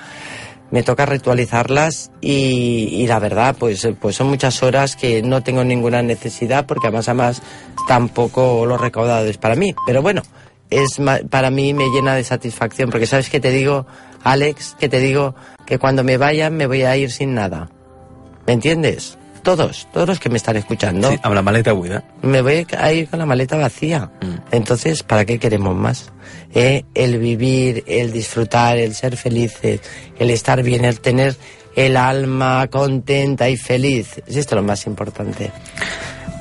me 0.71 0.83
toca 0.83 1.05
ritualizarlas 1.05 2.11
y, 2.21 2.89
y 2.91 3.07
la 3.07 3.19
verdad, 3.19 3.55
pues, 3.57 3.87
pues 3.99 4.15
son 4.15 4.27
muchas 4.27 4.61
horas 4.61 4.95
que 4.95 5.21
no 5.23 5.41
tengo 5.41 5.63
ninguna 5.63 6.01
necesidad 6.01 6.65
porque 6.65 6.87
además, 6.87 7.09
además 7.09 7.41
tampoco 7.87 8.65
lo 8.65 8.77
recaudado 8.77 9.25
es 9.25 9.37
para 9.37 9.55
mí. 9.55 9.73
Pero 9.87 10.01
bueno, 10.01 10.21
es 10.69 10.97
para 11.29 11.49
mí 11.49 11.73
me 11.73 11.89
llena 11.89 12.15
de 12.15 12.23
satisfacción 12.23 12.89
porque 12.89 13.07
sabes 13.07 13.29
que 13.29 13.39
te 13.39 13.51
digo, 13.51 13.87
Alex, 14.23 14.75
que 14.79 14.89
te 14.89 14.99
digo 14.99 15.35
que 15.65 15.77
cuando 15.79 16.03
me 16.03 16.17
vaya 16.17 16.49
me 16.49 16.67
voy 16.67 16.83
a 16.83 16.95
ir 16.97 17.11
sin 17.11 17.33
nada. 17.33 17.69
¿Me 18.45 18.53
entiendes? 18.53 19.17
Todos, 19.43 19.87
todos 19.93 20.07
los 20.07 20.19
que 20.19 20.29
me 20.29 20.37
están 20.37 20.57
escuchando. 20.57 21.09
Sí, 21.09 21.19
la 21.23 21.41
maleta 21.41 21.71
buida. 21.71 22.03
Me 22.21 22.41
voy 22.41 22.67
a 22.77 22.91
ir 22.91 23.07
con 23.07 23.19
la 23.19 23.25
maleta 23.25 23.55
vacía. 23.55 24.11
Entonces, 24.51 25.01
¿para 25.03 25.23
qué 25.25 25.39
queremos 25.39 25.75
más? 25.75 26.11
Eh, 26.53 26.83
El 26.93 27.19
vivir, 27.19 27.83
el 27.87 28.11
disfrutar, 28.11 28.77
el 28.77 28.93
ser 28.95 29.15
felices, 29.15 29.79
el 30.17 30.29
estar 30.29 30.61
bien, 30.61 30.83
el 30.83 30.99
tener 30.99 31.35
el 31.75 31.95
alma 31.95 32.67
contenta 32.69 33.49
y 33.49 33.55
feliz. 33.55 34.21
Es 34.27 34.35
esto 34.35 34.55
lo 34.55 34.63
más 34.63 34.85
importante. 34.87 35.51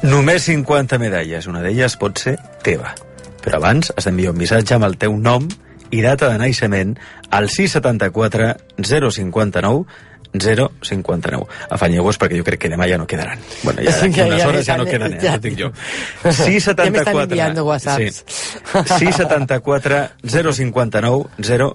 Només 0.02 0.44
50 0.46 0.98
medalles, 0.98 1.46
una 1.50 1.62
d'elles 1.62 1.96
pot 1.98 2.18
ser 2.18 2.36
teva. 2.62 2.94
Però 3.42 3.58
abans 3.58 3.92
has 3.96 4.06
d'enviar 4.06 4.30
un 4.34 4.38
missatge 4.38 4.74
amb 4.76 4.86
el 4.86 4.94
teu 4.98 5.14
nom 5.18 5.46
i 5.90 6.02
data 6.02 6.28
de 6.32 6.38
naixement 6.38 6.98
al 7.30 7.48
674 7.48 8.56
059 8.78 9.84
059. 10.32 11.46
Afanyeu-vos 11.72 12.18
perquè 12.20 12.36
jo 12.36 12.44
crec 12.44 12.60
que 12.60 12.68
demà 12.68 12.84
ja 12.88 12.98
no 13.00 13.06
quedaran. 13.08 13.38
Bueno, 13.62 13.80
ja 13.82 13.94
d'aquí 14.00 14.20
unes 14.20 14.42
ja 14.42 14.48
hores 14.48 14.66
ja 14.66 14.76
no 14.76 14.84
me 14.84 14.90
quedan, 14.90 15.12
están- 15.14 15.24
ja 15.24 15.30
ya. 15.30 15.36
ho 15.36 15.40
dic 15.40 15.56
jo. 15.58 15.70
Ya 15.72 16.28
me 16.28 16.30
están 16.30 16.46
674... 16.52 17.22
enviando 17.22 17.64
WhatsApps. 17.64 18.24
Sí. 18.26 18.84
674 18.98 20.08
059 20.52 21.24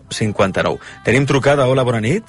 059. 0.10 0.78
Tenim 1.04 1.26
trucada. 1.26 1.68
Hola, 1.68 1.84
bona 1.84 2.00
nit. 2.02 2.24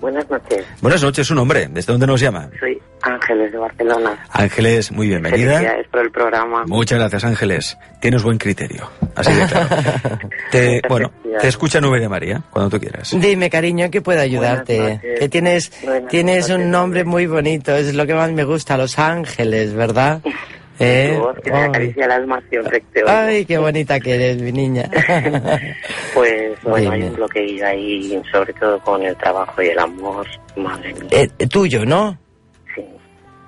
Buenas 0.00 0.28
noches, 0.28 0.66
Buenas 0.82 1.02
noches, 1.02 1.26
su 1.26 1.34
nombre. 1.34 1.66
¿Desde 1.70 1.90
dónde 1.92 2.06
nos 2.06 2.20
llama? 2.20 2.50
soy 2.60 2.78
Ángeles 3.24 3.52
de 3.52 3.58
Barcelona. 3.58 4.18
Ángeles, 4.32 4.92
muy 4.92 5.08
bienvenida. 5.08 5.52
Felicidades 5.54 5.86
por 5.88 6.00
el 6.02 6.10
programa. 6.10 6.64
Muchas 6.66 6.98
gracias, 6.98 7.24
Ángeles. 7.24 7.78
Tienes 7.98 8.22
buen 8.22 8.36
criterio. 8.36 8.90
Así 9.16 9.32
de 9.32 9.46
claro. 9.46 9.68
te, 10.50 10.82
bueno, 10.90 11.10
te 11.40 11.48
escucha 11.48 11.80
Nube 11.80 12.00
de 12.00 12.08
María, 12.10 12.42
cuando 12.50 12.68
tú 12.76 12.78
quieras. 12.80 13.18
Dime, 13.18 13.48
cariño, 13.48 13.90
que 13.90 14.02
puedo 14.02 14.20
ayudarte. 14.20 15.00
Que 15.18 15.28
tienes, 15.30 15.72
Buenas 15.82 16.10
tienes 16.10 16.48
noches, 16.50 16.64
un 16.66 16.70
nombre 16.70 17.04
muy 17.04 17.26
bonito, 17.26 17.74
es 17.74 17.94
lo 17.94 18.06
que 18.06 18.12
más 18.14 18.30
me 18.30 18.44
gusta, 18.44 18.76
Los 18.76 18.98
Ángeles, 18.98 19.72
¿verdad? 19.72 20.20
¿Eh? 20.80 21.12
Tu 21.16 21.22
voz 21.22 21.36
que 21.42 21.50
me 21.52 21.56
Ay. 21.58 21.68
acaricia 21.68 22.04
el 22.04 22.10
alma 22.10 22.42
siempre 22.50 22.80
que 22.80 22.86
te 22.92 23.04
oigo. 23.04 23.10
Ay, 23.16 23.44
qué 23.46 23.56
bonita 23.58 24.00
que 24.00 24.14
eres, 24.16 24.42
mi 24.42 24.52
niña. 24.52 24.90
Pues 26.14 26.52
bueno, 26.62 26.90
hay 26.92 26.98
Dime. 27.00 27.10
un 27.10 27.16
bloqueo 27.16 27.66
ahí, 27.66 28.22
sobre 28.30 28.52
todo 28.54 28.78
con 28.80 29.02
el 29.02 29.16
trabajo 29.16 29.60
y 29.62 29.68
el 29.68 29.78
amor. 29.78 30.26
Madre 30.56 30.94
mía, 30.94 31.08
Eh, 31.10 31.46
tuyo, 31.48 31.84
¿no? 31.84 32.18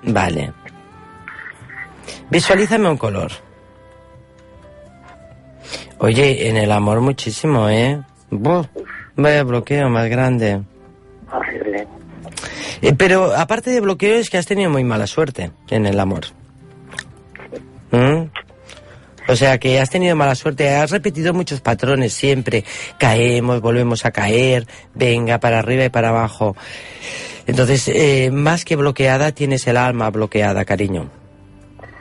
Vale. 0.07 0.53
Visualízame 2.29 2.89
un 2.89 2.97
color. 2.97 3.31
Oye, 5.99 6.49
en 6.49 6.57
el 6.57 6.71
amor 6.71 7.01
muchísimo, 7.01 7.69
¿eh? 7.69 8.01
Buh, 8.29 8.65
vaya 9.15 9.43
bloqueo 9.43 9.89
más 9.89 10.09
grande. 10.09 10.61
Horrible. 11.31 11.87
Eh, 12.81 12.93
pero 12.93 13.33
aparte 13.35 13.71
de 13.71 13.81
bloqueo 13.81 14.15
es 14.17 14.29
que 14.29 14.37
has 14.37 14.45
tenido 14.45 14.69
muy 14.69 14.83
mala 14.83 15.07
suerte 15.07 15.51
en 15.69 15.85
el 15.85 15.99
amor. 15.99 16.25
¿Mm? 17.91 18.29
O 19.27 19.35
sea 19.35 19.57
que 19.57 19.79
has 19.79 19.89
tenido 19.89 20.15
mala 20.15 20.35
suerte, 20.35 20.69
has 20.69 20.91
repetido 20.91 21.33
muchos 21.33 21.61
patrones 21.61 22.13
siempre. 22.13 22.63
Caemos, 22.97 23.61
volvemos 23.61 24.05
a 24.05 24.11
caer, 24.11 24.67
venga 24.93 25.39
para 25.39 25.59
arriba 25.59 25.85
y 25.85 25.89
para 25.89 26.09
abajo. 26.09 26.55
Entonces, 27.45 27.87
eh, 27.87 28.29
más 28.31 28.65
que 28.65 28.75
bloqueada, 28.75 29.31
tienes 29.31 29.67
el 29.67 29.77
alma 29.77 30.09
bloqueada, 30.09 30.65
cariño. 30.65 31.09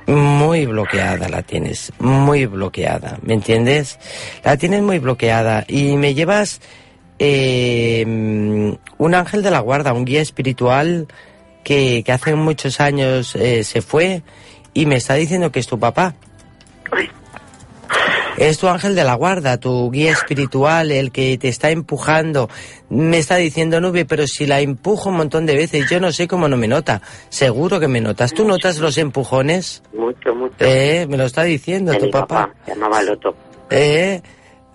Muy 0.07 0.67
bloqueada 0.67 1.29
la 1.29 1.43
tienes, 1.43 1.93
muy 1.99 2.47
bloqueada, 2.47 3.19
¿me 3.23 3.35
entiendes? 3.35 3.99
La 4.45 4.57
tienes 4.57 4.83
muy 4.83 5.01
bloqueada 5.01 5.65
y 5.67 5.97
me 5.97 6.15
llevas 6.15 6.61
eh, 7.19 8.05
un 8.07 9.15
ángel 9.15 9.43
de 9.43 9.51
la 9.51 9.59
guarda, 9.61 9.93
un 9.93 10.05
guía 10.05 10.21
espiritual 10.21 11.09
que, 11.65 12.05
hace 12.07 12.37
muchos 12.37 12.81
años 12.81 13.35
eh, 13.35 13.65
se 13.65 13.83
fue 13.83 14.23
y 14.75 14.87
me 14.87 14.97
está 14.97 15.15
diciendo 15.15 15.51
que 15.51 15.59
es 15.59 15.67
tu 15.67 15.79
papá. 15.81 16.15
Es 18.37 18.59
tu 18.59 18.69
ángel 18.69 18.95
de 18.95 19.03
la 19.03 19.15
guarda, 19.15 19.59
tu 19.59 19.91
guía 19.91 20.13
espiritual, 20.13 20.91
el 20.91 21.11
que 21.11 21.39
te 21.39 21.49
está 21.49 21.71
empujando. 21.71 22.51
Me 22.91 23.19
está 23.19 23.37
diciendo, 23.37 23.81
Nube, 23.81 24.05
pero 24.05 24.27
si 24.27 24.45
la 24.45 24.61
empujo 24.61 25.09
un 25.09 25.17
montón 25.17 25.47
de 25.47 25.55
veces, 25.55 25.89
yo 25.91 26.01
no 26.01 26.13
sé 26.13 26.29
cómo 26.29 26.47
no 26.47 26.59
me 26.59 26.69
nota. 26.69 27.01
Seguro 27.31 27.81
que 27.81 27.89
me 27.89 28.01
notas. 28.01 28.35
¿Tú 28.35 28.47
notas 28.47 28.79
los 28.79 28.99
empujones? 28.99 29.83
Mucho, 29.97 30.35
mucho. 30.35 30.57
Eh, 30.61 31.07
me 31.09 31.17
lo 31.17 31.25
está 31.25 31.45
diciendo 31.45 31.93
De 31.93 31.99
tu 31.99 32.07
mi 32.07 32.13
papá. 32.13 32.53
Se 32.67 32.73
llamaba 32.73 33.03
Loto. 33.03 33.35
Eh, 33.71 34.21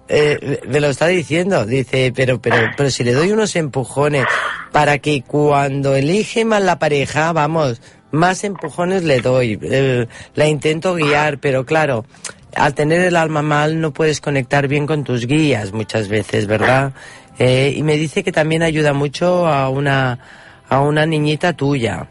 eh, 0.07 0.59
me 0.67 0.79
lo 0.79 0.87
está 0.87 1.07
diciendo. 1.07 1.65
Dice, 1.65 2.11
pero, 2.15 2.41
pero, 2.41 2.57
pero 2.75 2.89
si 2.89 3.03
le 3.03 3.13
doy 3.13 3.31
unos 3.31 3.55
empujones 3.55 4.25
para 4.71 4.97
que 4.97 5.21
cuando 5.21 5.95
elige 5.95 6.45
mal 6.45 6.65
la 6.65 6.79
pareja, 6.79 7.31
vamos, 7.31 7.79
más 8.11 8.43
empujones 8.43 9.03
le 9.03 9.19
doy. 9.19 9.59
Eh, 9.61 10.07
la 10.35 10.47
intento 10.47 10.95
guiar, 10.95 11.39
pero 11.39 11.65
claro, 11.65 12.05
al 12.55 12.73
tener 12.73 13.01
el 13.01 13.15
alma 13.15 13.41
mal 13.41 13.79
no 13.79 13.91
puedes 13.91 14.21
conectar 14.21 14.67
bien 14.67 14.85
con 14.85 15.03
tus 15.03 15.25
guías 15.25 15.71
muchas 15.71 16.07
veces, 16.07 16.47
¿verdad? 16.47 16.93
Eh, 17.39 17.73
y 17.75 17.83
me 17.83 17.97
dice 17.97 18.23
que 18.23 18.31
también 18.31 18.61
ayuda 18.61 18.93
mucho 18.93 19.47
a 19.47 19.69
una, 19.69 20.19
a 20.69 20.81
una 20.81 21.05
niñita 21.05 21.53
tuya. 21.53 22.07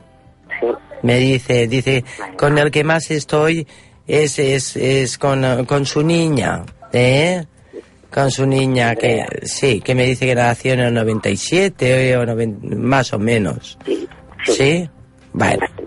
Sí. 0.61 0.67
Me 1.03 1.17
dice, 1.19 1.67
dice, 1.67 2.05
con 2.37 2.59
el 2.59 2.71
que 2.71 2.85
más 2.85 3.11
estoy 3.11 3.67
es, 4.07 4.39
es, 4.39 4.77
es 4.77 5.19
con, 5.19 5.65
con 5.67 5.87
su 5.87 6.03
niña, 6.03 6.65
¿eh? 6.93 7.45
Con 8.13 8.31
su 8.31 8.45
niña, 8.45 8.97
que 8.97 9.25
sí, 9.45 9.81
que 9.81 9.95
me 9.95 10.05
dice 10.05 10.27
que 10.27 10.35
nació 10.35 10.73
en 10.73 10.81
el 10.81 10.95
97 10.95 12.17
o 12.17 12.27
90, 12.27 12.77
más 12.77 13.13
o 13.13 13.19
menos. 13.21 13.79
Sí. 13.87 14.09
¿Sí? 14.45 14.91
Bueno, 15.33 15.61
27 15.63 15.71
de 15.71 15.77
diciembre. 15.77 15.80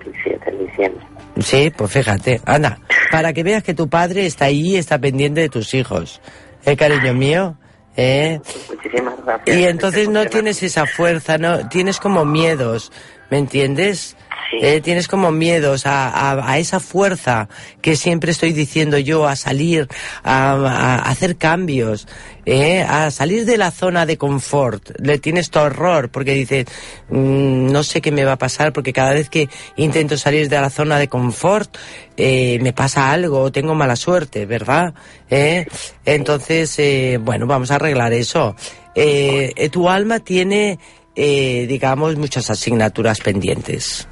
Sí, 1.39 1.71
pues 1.75 1.91
fíjate, 1.91 2.41
anda, 2.45 2.79
para 3.11 3.33
que 3.33 3.43
veas 3.43 3.63
que 3.63 3.73
tu 3.73 3.89
padre 3.89 4.25
está 4.25 4.45
ahí, 4.45 4.75
está 4.75 4.99
pendiente 4.99 5.41
de 5.41 5.49
tus 5.49 5.73
hijos. 5.73 6.21
¿Eh, 6.65 6.75
cariño 6.75 7.13
mío? 7.13 7.57
¿Eh? 7.95 8.39
Muchísimas 8.69 9.13
gracias. 9.23 9.57
Y 9.57 9.65
entonces 9.65 10.09
no 10.09 10.25
tienes 10.25 10.63
esa 10.63 10.85
fuerza, 10.85 11.37
no 11.37 11.67
tienes 11.69 11.99
como 11.99 12.25
miedos, 12.25 12.91
¿me 13.29 13.37
entiendes? 13.37 14.15
Eh, 14.61 14.81
tienes 14.81 15.07
como 15.07 15.31
miedos 15.31 15.85
a, 15.85 16.09
a- 16.09 16.51
a 16.51 16.57
esa 16.59 16.79
fuerza 16.79 17.49
que 17.81 17.95
siempre 17.95 18.31
estoy 18.31 18.53
diciendo 18.53 18.97
yo, 18.97 19.27
a 19.27 19.35
salir, 19.35 19.87
a, 20.23 20.51
a 20.53 20.95
hacer 21.09 21.37
cambios, 21.37 22.07
eh, 22.45 22.81
a 22.83 23.09
salir 23.09 23.45
de 23.45 23.57
la 23.57 23.71
zona 23.71 24.05
de 24.05 24.17
confort. 24.17 24.91
Le 24.99 25.17
tienes 25.17 25.49
horror 25.55 26.09
porque 26.09 26.33
dices, 26.33 26.65
"Mm, 27.09 27.71
no 27.71 27.83
sé 27.83 28.01
qué 28.01 28.11
me 28.11 28.25
va 28.25 28.33
a 28.33 28.37
pasar 28.37 28.73
porque 28.73 28.93
cada 28.93 29.13
vez 29.13 29.29
que 29.29 29.49
intento 29.75 30.17
salir 30.17 30.49
de 30.49 30.59
la 30.61 30.69
zona 30.69 30.99
de 30.99 31.07
confort 31.07 31.75
eh, 32.17 32.59
me 32.61 32.73
pasa 32.73 33.11
algo, 33.11 33.51
tengo 33.51 33.73
mala 33.75 33.95
suerte, 33.95 34.45
¿verdad? 34.45 34.93
Eh, 35.29 35.65
entonces, 36.05 36.77
eh, 36.77 37.17
bueno, 37.19 37.47
vamos 37.47 37.71
a 37.71 37.75
arreglar 37.75 38.13
eso. 38.13 38.55
Eh, 38.93 39.51
eh, 39.55 39.69
tu 39.69 39.89
alma 39.89 40.19
tiene, 40.19 40.77
eh, 41.15 41.65
digamos, 41.67 42.15
muchas 42.17 42.49
asignaturas 42.51 43.19
pendientes 43.19 44.07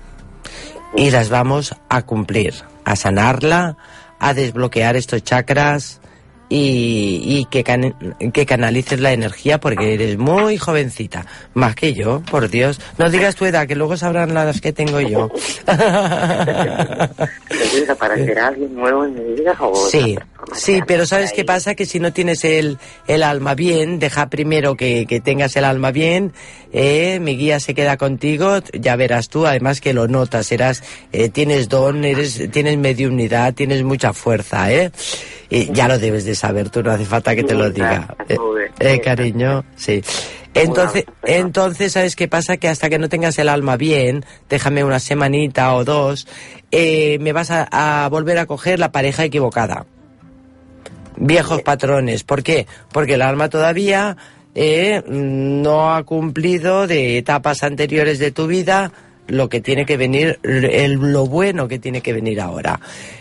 y 0.95 1.11
las 1.11 1.29
vamos 1.29 1.75
a 1.89 2.03
cumplir, 2.03 2.53
a 2.85 2.95
sanarla, 2.95 3.77
a 4.19 4.33
desbloquear 4.33 4.95
estos 4.95 5.23
chakras 5.23 6.01
y, 6.53 7.21
y 7.25 7.45
que, 7.49 7.63
can- 7.63 7.95
que 8.33 8.45
canalices 8.45 8.99
la 8.99 9.13
energía 9.13 9.59
porque 9.59 9.93
eres 9.93 10.17
muy 10.17 10.57
jovencita, 10.57 11.25
más 11.53 11.75
que 11.75 11.93
yo, 11.93 12.21
por 12.29 12.49
Dios. 12.49 12.81
No 12.97 13.09
digas 13.09 13.35
tu 13.37 13.45
edad, 13.45 13.65
que 13.67 13.75
luego 13.75 13.95
sabrán 13.95 14.33
las 14.33 14.59
que 14.59 14.73
tengo 14.73 14.99
yo. 14.99 15.29
¿Entonces 17.49 17.89
aparecerá 17.89 18.47
alguien 18.47 18.75
nuevo 18.75 19.05
en 19.05 19.13
mi 19.13 19.33
vida 19.35 19.55
o 19.59 19.73
Sí, 19.89 20.17
sí, 20.53 20.81
pero 20.85 21.05
¿sabes 21.05 21.31
qué 21.33 21.45
pasa? 21.45 21.75
Que 21.75 21.85
si 21.85 21.99
no 21.99 22.11
tienes 22.11 22.43
el, 22.43 22.77
el 23.07 23.23
alma 23.23 23.55
bien, 23.55 23.99
deja 23.99 24.29
primero 24.29 24.75
que, 24.75 25.05
que 25.07 25.21
tengas 25.21 25.55
el 25.55 25.63
alma 25.63 25.91
bien, 25.91 26.33
eh, 26.73 27.19
mi 27.21 27.37
guía 27.37 27.59
se 27.59 27.73
queda 27.73 27.95
contigo, 27.97 28.59
ya 28.73 28.95
verás 28.95 29.29
tú, 29.29 29.45
además 29.47 29.79
que 29.81 29.93
lo 29.93 30.07
notas, 30.07 30.51
eras, 30.51 30.83
eh, 31.13 31.29
tienes 31.29 31.69
don, 31.69 32.03
eres, 32.03 32.51
tienes 32.51 32.77
mediunidad, 32.77 33.53
tienes 33.53 33.83
mucha 33.83 34.13
fuerza, 34.13 34.71
¿eh? 34.73 34.91
Y 35.49 35.71
ya 35.73 35.87
lo 35.89 35.99
debes 35.99 36.23
de 36.23 36.33
saber, 36.41 36.69
tú 36.69 36.81
no 36.81 36.91
hace 36.91 37.05
falta 37.05 37.35
que 37.35 37.43
te 37.43 37.53
lo 37.53 37.69
diga. 37.69 38.15
Eh, 38.27 38.37
eh, 38.79 38.99
cariño, 38.99 39.63
sí. 39.75 40.01
Entonces, 40.53 41.05
entonces, 41.23 41.93
¿sabes 41.93 42.15
qué 42.15 42.27
pasa? 42.27 42.57
Que 42.57 42.67
hasta 42.67 42.89
que 42.89 42.97
no 42.97 43.09
tengas 43.09 43.37
el 43.39 43.47
alma 43.47 43.77
bien, 43.77 44.25
déjame 44.49 44.83
una 44.83 44.99
semanita 44.99 45.73
o 45.75 45.85
dos, 45.85 46.27
eh, 46.71 47.19
me 47.21 47.31
vas 47.31 47.51
a, 47.51 47.67
a 48.03 48.09
volver 48.09 48.39
a 48.39 48.47
coger 48.47 48.79
la 48.79 48.91
pareja 48.91 49.23
equivocada. 49.23 49.85
Viejos 51.15 51.61
patrones. 51.61 52.23
¿Por 52.23 52.41
qué? 52.41 52.65
Porque 52.91 53.13
el 53.13 53.21
alma 53.21 53.47
todavía 53.49 54.17
no 55.07 55.93
ha 55.93 56.03
cumplido 56.03 56.87
de 56.87 57.17
etapas 57.17 57.63
anteriores 57.63 58.19
de 58.19 58.31
tu 58.31 58.47
vida 58.47 58.91
lo 59.27 59.47
que 59.47 59.61
tiene 59.61 59.85
que 59.85 59.95
venir, 59.95 60.39
el, 60.43 60.95
lo 60.95 61.25
bueno 61.25 61.67
que 61.67 61.79
tiene 61.79 62.01
que 62.01 62.13
venir 62.13 62.41
ahora. 62.41 62.79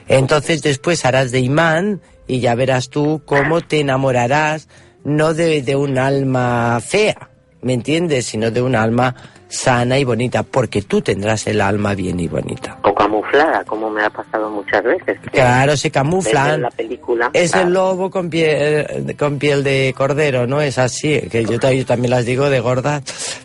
Entonces 0.09 0.63
después 0.63 1.05
harás 1.05 1.31
de 1.31 1.41
imán 1.41 2.01
y 2.31 2.39
ya 2.39 2.55
verás 2.55 2.91
tú 2.91 3.23
cómo 3.25 3.61
te 3.61 3.81
enamorarás 3.81 4.69
no 5.03 5.35
de, 5.35 5.63
de 5.63 5.75
un 5.75 5.99
alma 5.99 6.79
fea, 6.81 7.31
¿me 7.61 7.73
entiendes? 7.73 8.27
Sino 8.27 8.53
de 8.53 8.63
un 8.63 8.77
alma 8.77 9.17
sana 9.51 9.99
y 9.99 10.05
bonita, 10.05 10.43
porque 10.45 10.81
tú 10.83 11.03
tendrás 11.03 11.47
el 11.49 11.61
alma 11.61 11.95
bien 11.95 12.19
y 12.21 12.29
bonita. 12.29 12.79
O 12.85 12.95
camuflada, 12.95 13.65
como 13.65 13.91
me 13.91 14.03
ha 14.05 14.09
pasado 14.11 14.49
muchas 14.49 14.83
veces. 14.85 15.19
Claro, 15.33 15.77
se 15.77 15.91
camuflan. 15.91 16.63
la 16.63 16.71
película. 16.71 17.31
Es 17.35 17.53
el 17.53 17.61
claro, 17.63 17.71
lobo 17.71 18.11
con 18.11 18.31
piel, 18.31 19.15
con 19.19 19.39
piel 19.39 19.63
de 19.65 19.93
cordero, 19.97 20.47
¿no? 20.47 20.61
Es 20.63 20.79
así, 20.79 21.21
que 21.31 21.45
yo, 21.45 21.59
yo 21.59 21.85
también 21.87 22.11
las 22.11 22.25
digo 22.25 22.49
de 22.49 22.61
gorda, 22.61 23.03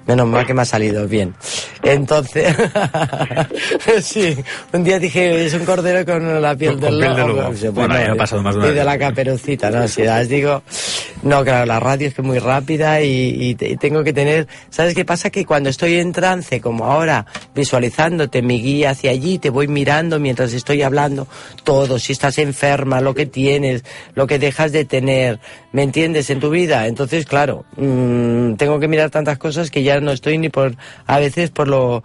menos 0.08 0.28
mal 0.28 0.46
que 0.46 0.54
me 0.54 0.62
ha 0.62 0.66
salido 0.66 1.08
bien. 1.08 1.34
Entonces, 1.84 2.56
sí, 4.02 4.36
un 4.74 4.84
día 4.84 5.00
dije, 5.00 5.46
es 5.46 5.54
un 5.54 5.66
cordero 5.66 6.06
con 6.06 6.42
la 6.42 6.56
piel 6.56 6.74
Con- 6.74 6.82
del 6.82 6.92
con 6.92 7.00
piel 7.02 7.16
de 7.16 7.22
lobo. 7.28 7.42
lobo. 7.42 7.56
Sí, 7.56 7.68
Bueno, 7.70 7.96
ya 7.96 8.12
ha 8.12 8.16
pasado 8.16 8.42
más 8.44 8.56
de 8.56 8.60
una 8.62 8.70
Y 8.70 8.74
de 8.76 8.84
la 8.84 8.98
caperucita, 8.98 9.70
¿no? 9.72 9.88
Si 9.88 10.04
las 10.04 10.28
digo, 10.30 10.62
no, 11.26 11.44
claro, 11.44 11.66
la 11.66 11.80
radio 11.82 12.08
es 12.08 12.14
que 12.14 12.22
muy 12.22 12.40
rápida 12.40 13.02
y, 13.02 13.36
y 13.50 13.56
te- 13.56 13.70
y 13.72 13.78
tengo 13.78 14.04
que 14.04 14.14
tener, 14.14 14.48
¿sabes 14.70 14.94
qué 14.96 15.04
pasa? 15.04 15.30
Que 15.32 15.44
cuando 15.46 15.70
estoy 15.70 15.96
en 15.96 16.12
trance, 16.14 16.62
como 16.62 16.86
ahora, 16.86 17.26
visualizándote, 17.54 18.42
mi 18.42 18.62
guía 18.62 18.92
hacia 18.92 19.12
allí, 19.12 19.40
te 19.40 19.50
voy 19.50 19.68
mirando 19.68 20.20
mientras 20.20 20.54
estoy 20.54 20.84
hablando, 20.84 21.28
todo, 21.64 22.00
si 22.00 22.14
estás 22.14 22.38
enferma, 22.38 23.02
lo 23.02 23.14
que 23.16 23.26
tienes, 23.26 23.84
lo 24.14 24.28
que 24.28 24.40
dejas 24.40 24.72
de 24.72 24.86
tener, 24.86 25.40
¿me 25.74 25.84
entiendes? 25.84 26.30
En 26.30 26.40
tu 26.40 26.50
vida. 26.52 26.88
Entonces, 26.88 27.26
claro, 27.26 27.66
mm, 27.76 28.54
tengo 28.56 28.80
que 28.80 28.88
mirar 28.88 29.10
tantas 29.10 29.38
cosas 29.38 29.72
que 29.72 29.84
ya 29.84 30.00
no 30.00 30.12
estoy 30.12 30.38
ni 30.38 30.50
por, 30.50 30.76
a 31.08 31.20
veces 31.20 31.50
por 31.50 31.68
lo, 31.68 32.04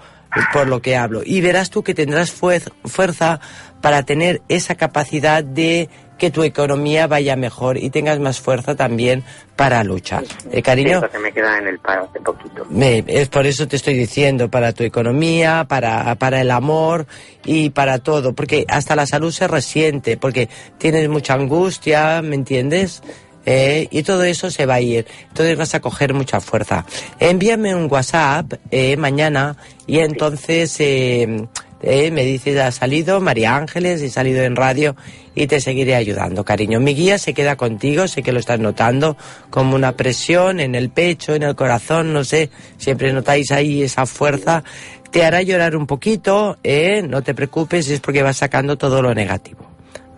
por 0.53 0.67
lo 0.67 0.81
que 0.81 0.97
hablo. 0.97 1.23
Y 1.25 1.41
verás 1.41 1.69
tú 1.71 1.83
que 1.83 1.95
tendrás 1.95 2.33
fuer- 2.35 2.73
fuerza 2.87 3.39
para 3.83 4.03
tener 4.05 4.41
esa 4.49 4.75
capacidad 4.77 5.45
de 5.45 5.89
que 6.21 6.31
tu 6.31 6.45
economía 6.45 7.09
vaya 7.09 7.35
mejor 7.35 7.79
y 7.79 7.91
tengas 7.91 8.21
más 8.21 8.39
fuerza 8.39 8.77
también 8.77 9.25
para 9.57 9.83
luchar. 9.83 10.23
Eh, 10.53 10.63
cariño, 10.63 11.01
me 11.21 11.33
quedaba 11.33 11.59
en 11.59 11.67
el 11.67 11.79
paro 11.81 12.05
hace 12.09 12.21
poquito. 12.21 12.65
me- 12.71 13.03
es 13.09 13.29
por 13.29 13.47
eso 13.47 13.67
te 13.67 13.75
estoy 13.77 13.95
diciendo, 13.95 14.49
para 14.49 14.73
tu 14.73 14.85
economía, 14.85 15.65
para, 15.69 16.15
para 16.17 16.41
el 16.41 16.51
amor 16.53 17.07
y 17.45 17.71
para 17.71 17.99
todo, 17.99 18.35
porque 18.35 18.65
hasta 18.69 18.95
la 18.95 19.07
salud 19.07 19.33
se 19.33 19.49
resiente, 19.49 20.17
porque 20.17 20.49
tienes 20.79 21.09
mucha 21.09 21.35
angustia, 21.35 22.23
¿me 22.23 22.37
entiendes? 22.37 23.03
Eh, 23.47 23.89
y 23.91 24.03
todo 24.03 24.23
eso 24.25 24.51
se 24.51 24.67
va 24.67 24.75
a 24.75 24.81
ir, 24.83 25.07
entonces 25.29 25.57
vas 25.57 25.75
a 25.75 25.81
coger 25.81 26.13
mucha 26.13 26.41
fuerza. 26.43 26.85
Envíame 27.19 27.75
un 27.75 27.91
WhatsApp 27.91 28.53
eh, 28.71 28.99
mañana 28.99 29.57
y 29.87 30.01
entonces 30.01 30.77
eh, 30.81 31.47
eh, 31.83 32.11
me 32.11 32.25
dices, 32.25 32.59
ha 32.59 32.71
salido 32.73 33.21
María 33.21 33.57
Ángeles, 33.57 34.03
he 34.03 34.11
salido 34.11 34.43
en 34.43 34.57
radio 34.57 34.97
y 35.35 35.47
te 35.47 35.61
seguiré 35.61 35.95
ayudando, 35.95 36.45
cariño. 36.45 36.81
Mi 36.81 36.95
guía 36.95 37.19
se 37.19 37.33
queda 37.33 37.57
contigo, 37.57 38.07
sé 38.07 38.23
que 38.23 38.33
lo 38.33 38.41
estás 38.41 38.61
notando, 38.61 39.17
como 39.49 39.75
una 39.75 39.93
presión 39.93 40.61
en 40.61 40.75
el 40.75 40.91
pecho, 40.91 41.35
en 41.35 41.43
el 41.43 41.55
corazón, 41.55 42.13
no 42.13 42.25
sé, 42.25 42.51
siempre 42.77 43.13
notáis 43.13 43.51
ahí 43.51 43.83
esa 43.83 44.07
fuerza. 44.07 44.63
Te 45.11 45.25
hará 45.25 45.43
llorar 45.43 45.75
un 45.75 45.87
poquito, 45.87 46.59
¿eh? 46.63 47.03
No 47.03 47.23
te 47.23 47.35
preocupes, 47.35 47.89
es 47.89 48.01
porque 48.01 48.23
vas 48.23 48.37
sacando 48.37 48.77
todo 48.77 49.03
lo 49.03 49.15
negativo. 49.15 49.67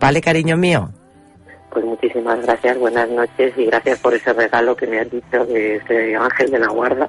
¿Vale, 0.01 0.21
cariño 0.21 0.57
mío? 0.57 0.91
Pues 1.73 1.87
muchísimas 1.87 2.39
gracias, 2.43 2.79
buenas 2.79 3.09
noches 3.09 3.55
y 3.57 3.65
gracias 3.65 3.99
por 4.01 4.13
ese 4.13 4.35
regalo 4.35 4.77
que 4.77 4.87
me 4.87 5.01
has 5.01 5.11
dicho 5.11 5.47
de 5.47 5.77
ese 5.77 6.15
ángel 6.15 6.51
de 6.51 6.59
la 6.59 6.69
guarda, 6.69 7.09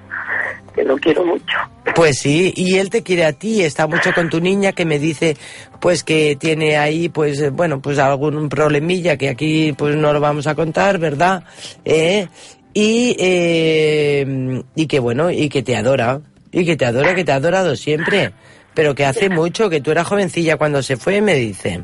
que 0.74 0.84
lo 0.86 0.96
quiero 0.96 1.26
mucho. 1.26 1.58
Pues 1.94 2.20
sí, 2.20 2.54
y 2.56 2.78
él 2.78 2.90
te 2.90 3.04
quiere 3.04 3.26
a 3.26 3.34
ti, 3.34 3.62
está 3.62 3.88
mucho 3.88 4.14
con 4.14 4.30
tu 4.30 4.40
niña 4.40 4.72
que 4.72 4.86
me 4.86 5.00
dice 5.00 5.36
pues 5.82 6.06
que 6.06 6.38
tiene 6.40 6.78
ahí 6.78 7.10
pues 7.10 7.42
eh, 7.42 7.50
bueno, 7.50 7.82
pues 7.82 8.00
algún 8.00 8.48
problemilla 8.48 9.18
que 9.18 9.28
aquí 9.28 9.74
pues 9.74 9.98
no 9.98 10.14
lo 10.14 10.22
vamos 10.22 10.48
a 10.48 10.56
contar, 10.56 10.98
¿verdad? 10.98 11.44
Eh, 11.84 12.30
y 12.74 13.18
eh, 13.20 14.64
y 14.76 14.88
que 14.88 15.00
bueno, 15.00 15.30
y 15.30 15.50
que 15.50 15.62
te 15.62 15.76
adora, 15.76 16.22
y 16.54 16.64
que 16.64 16.78
te 16.78 16.86
adora, 16.86 17.14
que 17.16 17.26
te 17.26 17.34
ha 17.34 17.36
adorado 17.36 17.76
siempre, 17.76 18.32
pero 18.74 18.96
que 18.96 19.06
hace 19.06 19.28
mucho 19.28 19.70
que 19.70 19.82
tú 19.82 19.92
eras 19.92 20.08
jovencilla 20.08 20.56
cuando 20.56 20.82
se 20.82 20.96
fue, 20.96 21.20
me 21.20 21.36
dice. 21.36 21.84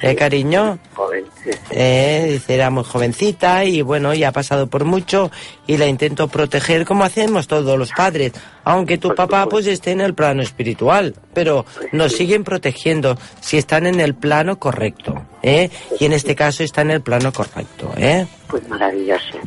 ¿Eh, 0.00 0.14
cariño? 0.14 0.78
Joven, 0.94 1.24
sí, 1.42 1.50
sí. 1.52 1.58
Eh, 1.70 2.28
dice, 2.32 2.54
era 2.54 2.70
muy 2.70 2.84
jovencita 2.84 3.64
y 3.64 3.82
bueno, 3.82 4.14
ya 4.14 4.28
ha 4.28 4.32
pasado 4.32 4.68
por 4.68 4.84
mucho 4.84 5.30
y 5.66 5.76
la 5.76 5.86
intento 5.86 6.28
proteger 6.28 6.84
como 6.84 7.02
hacemos 7.04 7.48
todos 7.48 7.76
los 7.76 7.90
padres, 7.90 8.32
aunque 8.64 8.98
tu 8.98 9.14
papá 9.14 9.46
pues 9.46 9.66
esté 9.66 9.90
en 9.90 10.00
el 10.00 10.14
plano 10.14 10.42
espiritual, 10.42 11.14
pero 11.34 11.66
nos 11.92 12.12
siguen 12.12 12.44
protegiendo 12.44 13.18
si 13.40 13.58
están 13.58 13.86
en 13.86 14.00
el 14.00 14.14
plano 14.14 14.58
correcto, 14.58 15.26
¿eh? 15.42 15.70
Y 15.98 16.04
en 16.04 16.12
este 16.12 16.36
caso 16.36 16.62
está 16.62 16.82
en 16.82 16.92
el 16.92 17.00
plano 17.00 17.32
correcto, 17.32 17.92
¿eh? 17.96 18.26
Pues 18.48 18.68
maravilloso. 18.68 19.38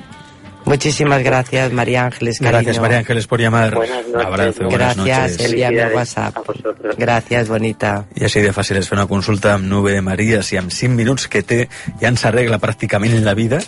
Muchísimas 0.65 1.23
gracias, 1.23 1.71
María 1.73 2.05
Ángeles, 2.05 2.39
cariño. 2.39 2.51
Gracias, 2.63 2.79
María 2.79 2.99
Ángeles, 2.99 3.27
por 3.27 3.39
llamar. 3.41 3.75
Buenas 3.75 4.07
noches. 4.07 4.25
abrazo, 4.27 4.63
buenas 4.65 4.95
Gracias, 4.95 5.31
noches. 5.31 5.45
envíame 5.45 5.77
Felicidades 5.77 5.95
WhatsApp. 5.95 6.37
a. 6.37 6.95
Gracias, 6.97 7.49
bonita. 7.49 8.05
I 8.15 8.23
així 8.27 8.41
de 8.45 8.51
fàcil 8.53 8.77
és 8.77 8.87
fer 8.87 8.97
una 8.97 9.07
consulta 9.09 9.55
amb 9.55 9.65
Nube 9.67 9.91
de 9.91 10.01
Maria, 10.05 10.43
si 10.43 10.57
amb 10.57 10.71
5 10.71 10.93
minuts 10.95 11.27
que 11.27 11.41
té 11.43 11.67
ja 11.99 12.07
ens 12.11 12.23
arregla 12.25 12.59
pràcticament 12.61 13.17
la 13.25 13.33
vida 13.33 13.59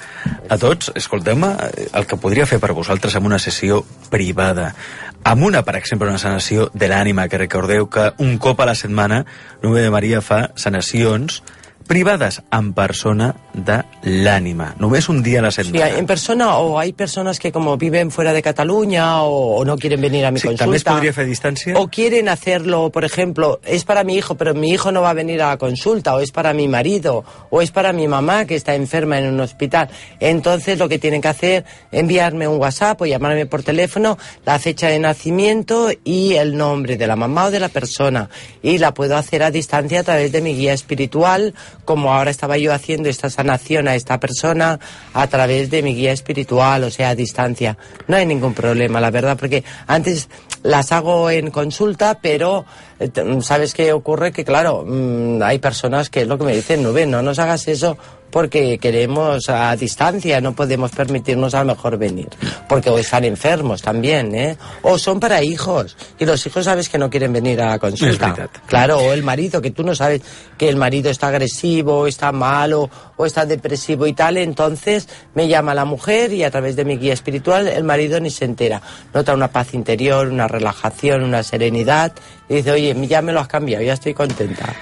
a 0.49 0.57
tots. 0.57 0.91
Escolteu-me, 0.95 1.49
eh, 1.73 1.87
el 1.93 2.05
que 2.05 2.17
podria 2.17 2.45
fer 2.45 2.59
per 2.59 2.71
vosaltres 2.73 3.15
amb 3.15 3.25
una 3.25 3.39
sessió 3.39 3.83
privada, 4.09 4.75
amb 5.23 5.43
una, 5.43 5.63
per 5.63 5.75
exemple, 5.77 6.07
una 6.07 6.19
sanació 6.21 6.69
de 6.73 6.87
l'ànima, 6.87 7.27
que 7.27 7.37
recordeu 7.41 7.89
que 7.89 8.11
un 8.19 8.37
cop 8.37 8.59
a 8.61 8.65
la 8.69 8.75
setmana 8.75 9.25
Nube 9.63 9.81
de 9.81 9.89
Maria 9.89 10.21
fa 10.21 10.51
sanacions 10.55 11.41
privades 11.87 12.41
en 12.51 12.73
persona 12.73 13.35
de 13.53 13.83
l'ànima. 14.03 14.73
Només 14.79 15.09
un 15.09 15.21
dia 15.23 15.39
a 15.39 15.43
la 15.43 15.51
Sí, 15.51 15.63
setmana. 15.63 15.97
en 15.97 16.05
persona 16.05 16.57
o 16.57 16.79
hay 16.79 16.93
personas 16.93 17.39
que 17.39 17.51
como 17.51 17.77
viven 17.77 18.09
fuera 18.11 18.33
de 18.33 18.41
Cataluña 18.41 19.21
o, 19.23 19.57
o 19.57 19.65
no 19.65 19.77
quieren 19.77 20.01
venir 20.01 20.25
a 20.25 20.31
mi 20.31 20.39
Sí, 20.39 20.47
consulta. 20.47 20.65
també 20.65 20.77
es 20.77 20.83
podria 20.83 21.13
fer 21.13 21.25
a 21.25 21.27
distància? 21.27 21.77
O 21.77 21.87
quieren 21.89 22.29
hacerlo, 22.29 22.89
por 22.89 23.05
ejemplo, 23.05 23.59
es 23.65 23.83
para 23.83 24.03
mi 24.03 24.15
hijo, 24.15 24.35
pero 24.35 24.53
mi 24.53 24.69
hijo 24.71 24.91
no 24.91 25.01
va 25.01 25.11
a 25.11 25.13
venir 25.13 25.41
a 25.41 25.49
la 25.49 25.57
consulta, 25.57 26.15
o 26.15 26.19
es 26.19 26.31
para 26.31 26.53
mi 26.53 26.67
marido, 26.67 27.23
o 27.49 27.61
es 27.61 27.71
para 27.71 27.93
mi 27.93 28.07
mamá 28.07 28.45
que 28.45 28.55
está 28.55 28.75
enferma 28.75 29.19
en 29.19 29.33
un 29.33 29.39
hospital. 29.41 29.89
Entonces 30.19 30.79
lo 30.79 30.89
que 30.89 30.99
tienen 30.99 31.21
que 31.21 31.27
hacer, 31.27 31.65
enviarme 31.91 32.47
un 32.47 32.57
WhatsApp 32.59 33.01
o 33.01 33.05
llamarme 33.05 33.45
por 33.45 33.63
teléfono, 33.63 34.17
la 34.45 34.57
fecha 34.59 34.87
de 34.87 34.99
nacimiento 34.99 35.89
y 36.03 36.33
el 36.35 36.57
nombre 36.57 36.97
de 36.97 37.07
la 37.07 37.15
mamá 37.15 37.45
o 37.45 37.51
de 37.51 37.59
la 37.59 37.69
persona. 37.69 38.29
Y 38.61 38.77
la 38.77 38.93
puedo 38.93 39.17
hacer 39.17 39.43
a 39.43 39.51
distancia 39.51 39.99
a 39.99 40.03
través 40.03 40.31
de 40.31 40.41
mi 40.41 40.55
guía 40.55 40.73
espiritual, 40.73 41.53
como 41.85 42.13
ahora 42.13 42.31
estaba 42.31 42.57
yo 42.57 42.73
haciendo 42.73 43.09
esta 43.09 43.29
sanación 43.29 43.87
a 43.87 43.95
esta 43.95 44.19
persona 44.19 44.79
a 45.13 45.27
través 45.27 45.69
de 45.69 45.83
mi 45.83 45.95
guía 45.95 46.11
espiritual, 46.11 46.83
o 46.83 46.91
sea, 46.91 47.09
a 47.09 47.15
distancia. 47.15 47.77
No 48.07 48.17
hay 48.17 48.25
ningún 48.25 48.53
problema, 48.53 49.01
la 49.01 49.11
verdad, 49.11 49.37
porque 49.37 49.63
antes 49.87 50.29
las 50.63 50.91
hago 50.91 51.29
en 51.29 51.51
consulta, 51.51 52.19
pero 52.21 52.65
eh, 52.99 53.09
¿sabes 53.41 53.73
qué 53.73 53.91
ocurre? 53.93 54.31
Que 54.31 54.45
claro, 54.45 54.83
mm, 54.87 55.41
hay 55.43 55.59
personas 55.59 56.09
que 56.09 56.21
es 56.21 56.27
lo 56.27 56.37
que 56.37 56.45
me 56.45 56.55
dicen, 56.55 56.83
Nube, 56.83 57.05
no 57.05 57.21
nos 57.21 57.39
hagas 57.39 57.67
eso 57.67 57.97
porque 58.33 58.79
queremos 58.79 59.47
a 59.47 59.75
distancia, 59.75 60.41
no 60.41 60.55
podemos 60.55 60.89
permitirnos 60.89 61.53
a 61.53 61.59
lo 61.59 61.75
mejor 61.75 61.99
venir, 61.99 62.29
porque 62.67 62.89
o 62.89 62.97
están 62.97 63.25
enfermos 63.25 63.83
también, 63.83 64.33
¿eh? 64.33 64.57
O 64.81 64.97
son 64.97 65.19
para 65.19 65.43
hijos, 65.43 65.95
y 66.17 66.25
los 66.25 66.43
hijos 66.47 66.65
sabes 66.65 66.89
que 66.89 66.97
no 66.97 67.11
quieren 67.11 67.31
venir 67.31 67.61
a 67.61 67.69
la 67.69 67.79
consulta. 67.79 68.49
Claro, 68.65 68.97
o 68.97 69.13
el 69.13 69.21
marido, 69.21 69.61
que 69.61 69.69
tú 69.69 69.83
no 69.83 69.93
sabes 69.93 70.23
que 70.57 70.67
el 70.67 70.77
marido 70.77 71.11
está 71.11 71.27
agresivo, 71.27 72.07
está 72.07 72.31
malo, 72.31 72.89
o 73.17 73.25
está 73.27 73.45
depresivo 73.45 74.07
y 74.07 74.13
tal, 74.13 74.37
entonces 74.37 75.07
me 75.35 75.47
llama 75.47 75.75
la 75.75 75.85
mujer 75.85 76.33
y 76.33 76.43
a 76.43 76.49
través 76.49 76.75
de 76.75 76.85
mi 76.85 76.97
guía 76.97 77.13
espiritual 77.13 77.67
el 77.67 77.83
marido 77.83 78.19
ni 78.19 78.31
se 78.31 78.45
entera. 78.45 78.81
Nota 79.13 79.35
una 79.35 79.49
paz 79.49 79.75
interior, 79.75 80.27
una 80.27 80.47
relajación, 80.47 81.23
una 81.23 81.43
serenidad, 81.43 82.13
y 82.49 82.55
dice, 82.55 82.71
oye, 82.71 82.95
ya 83.07 83.21
me 83.21 83.31
lo 83.31 83.41
has 83.41 83.47
cambiado, 83.47 83.83
ya 83.83 83.93
estoy 83.93 84.15
contenta. 84.15 84.73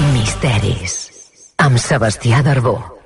Misteris. 0.00 0.96
Amb 1.56 1.80
Sebastià 1.80 2.42
Darbó. 2.44 2.76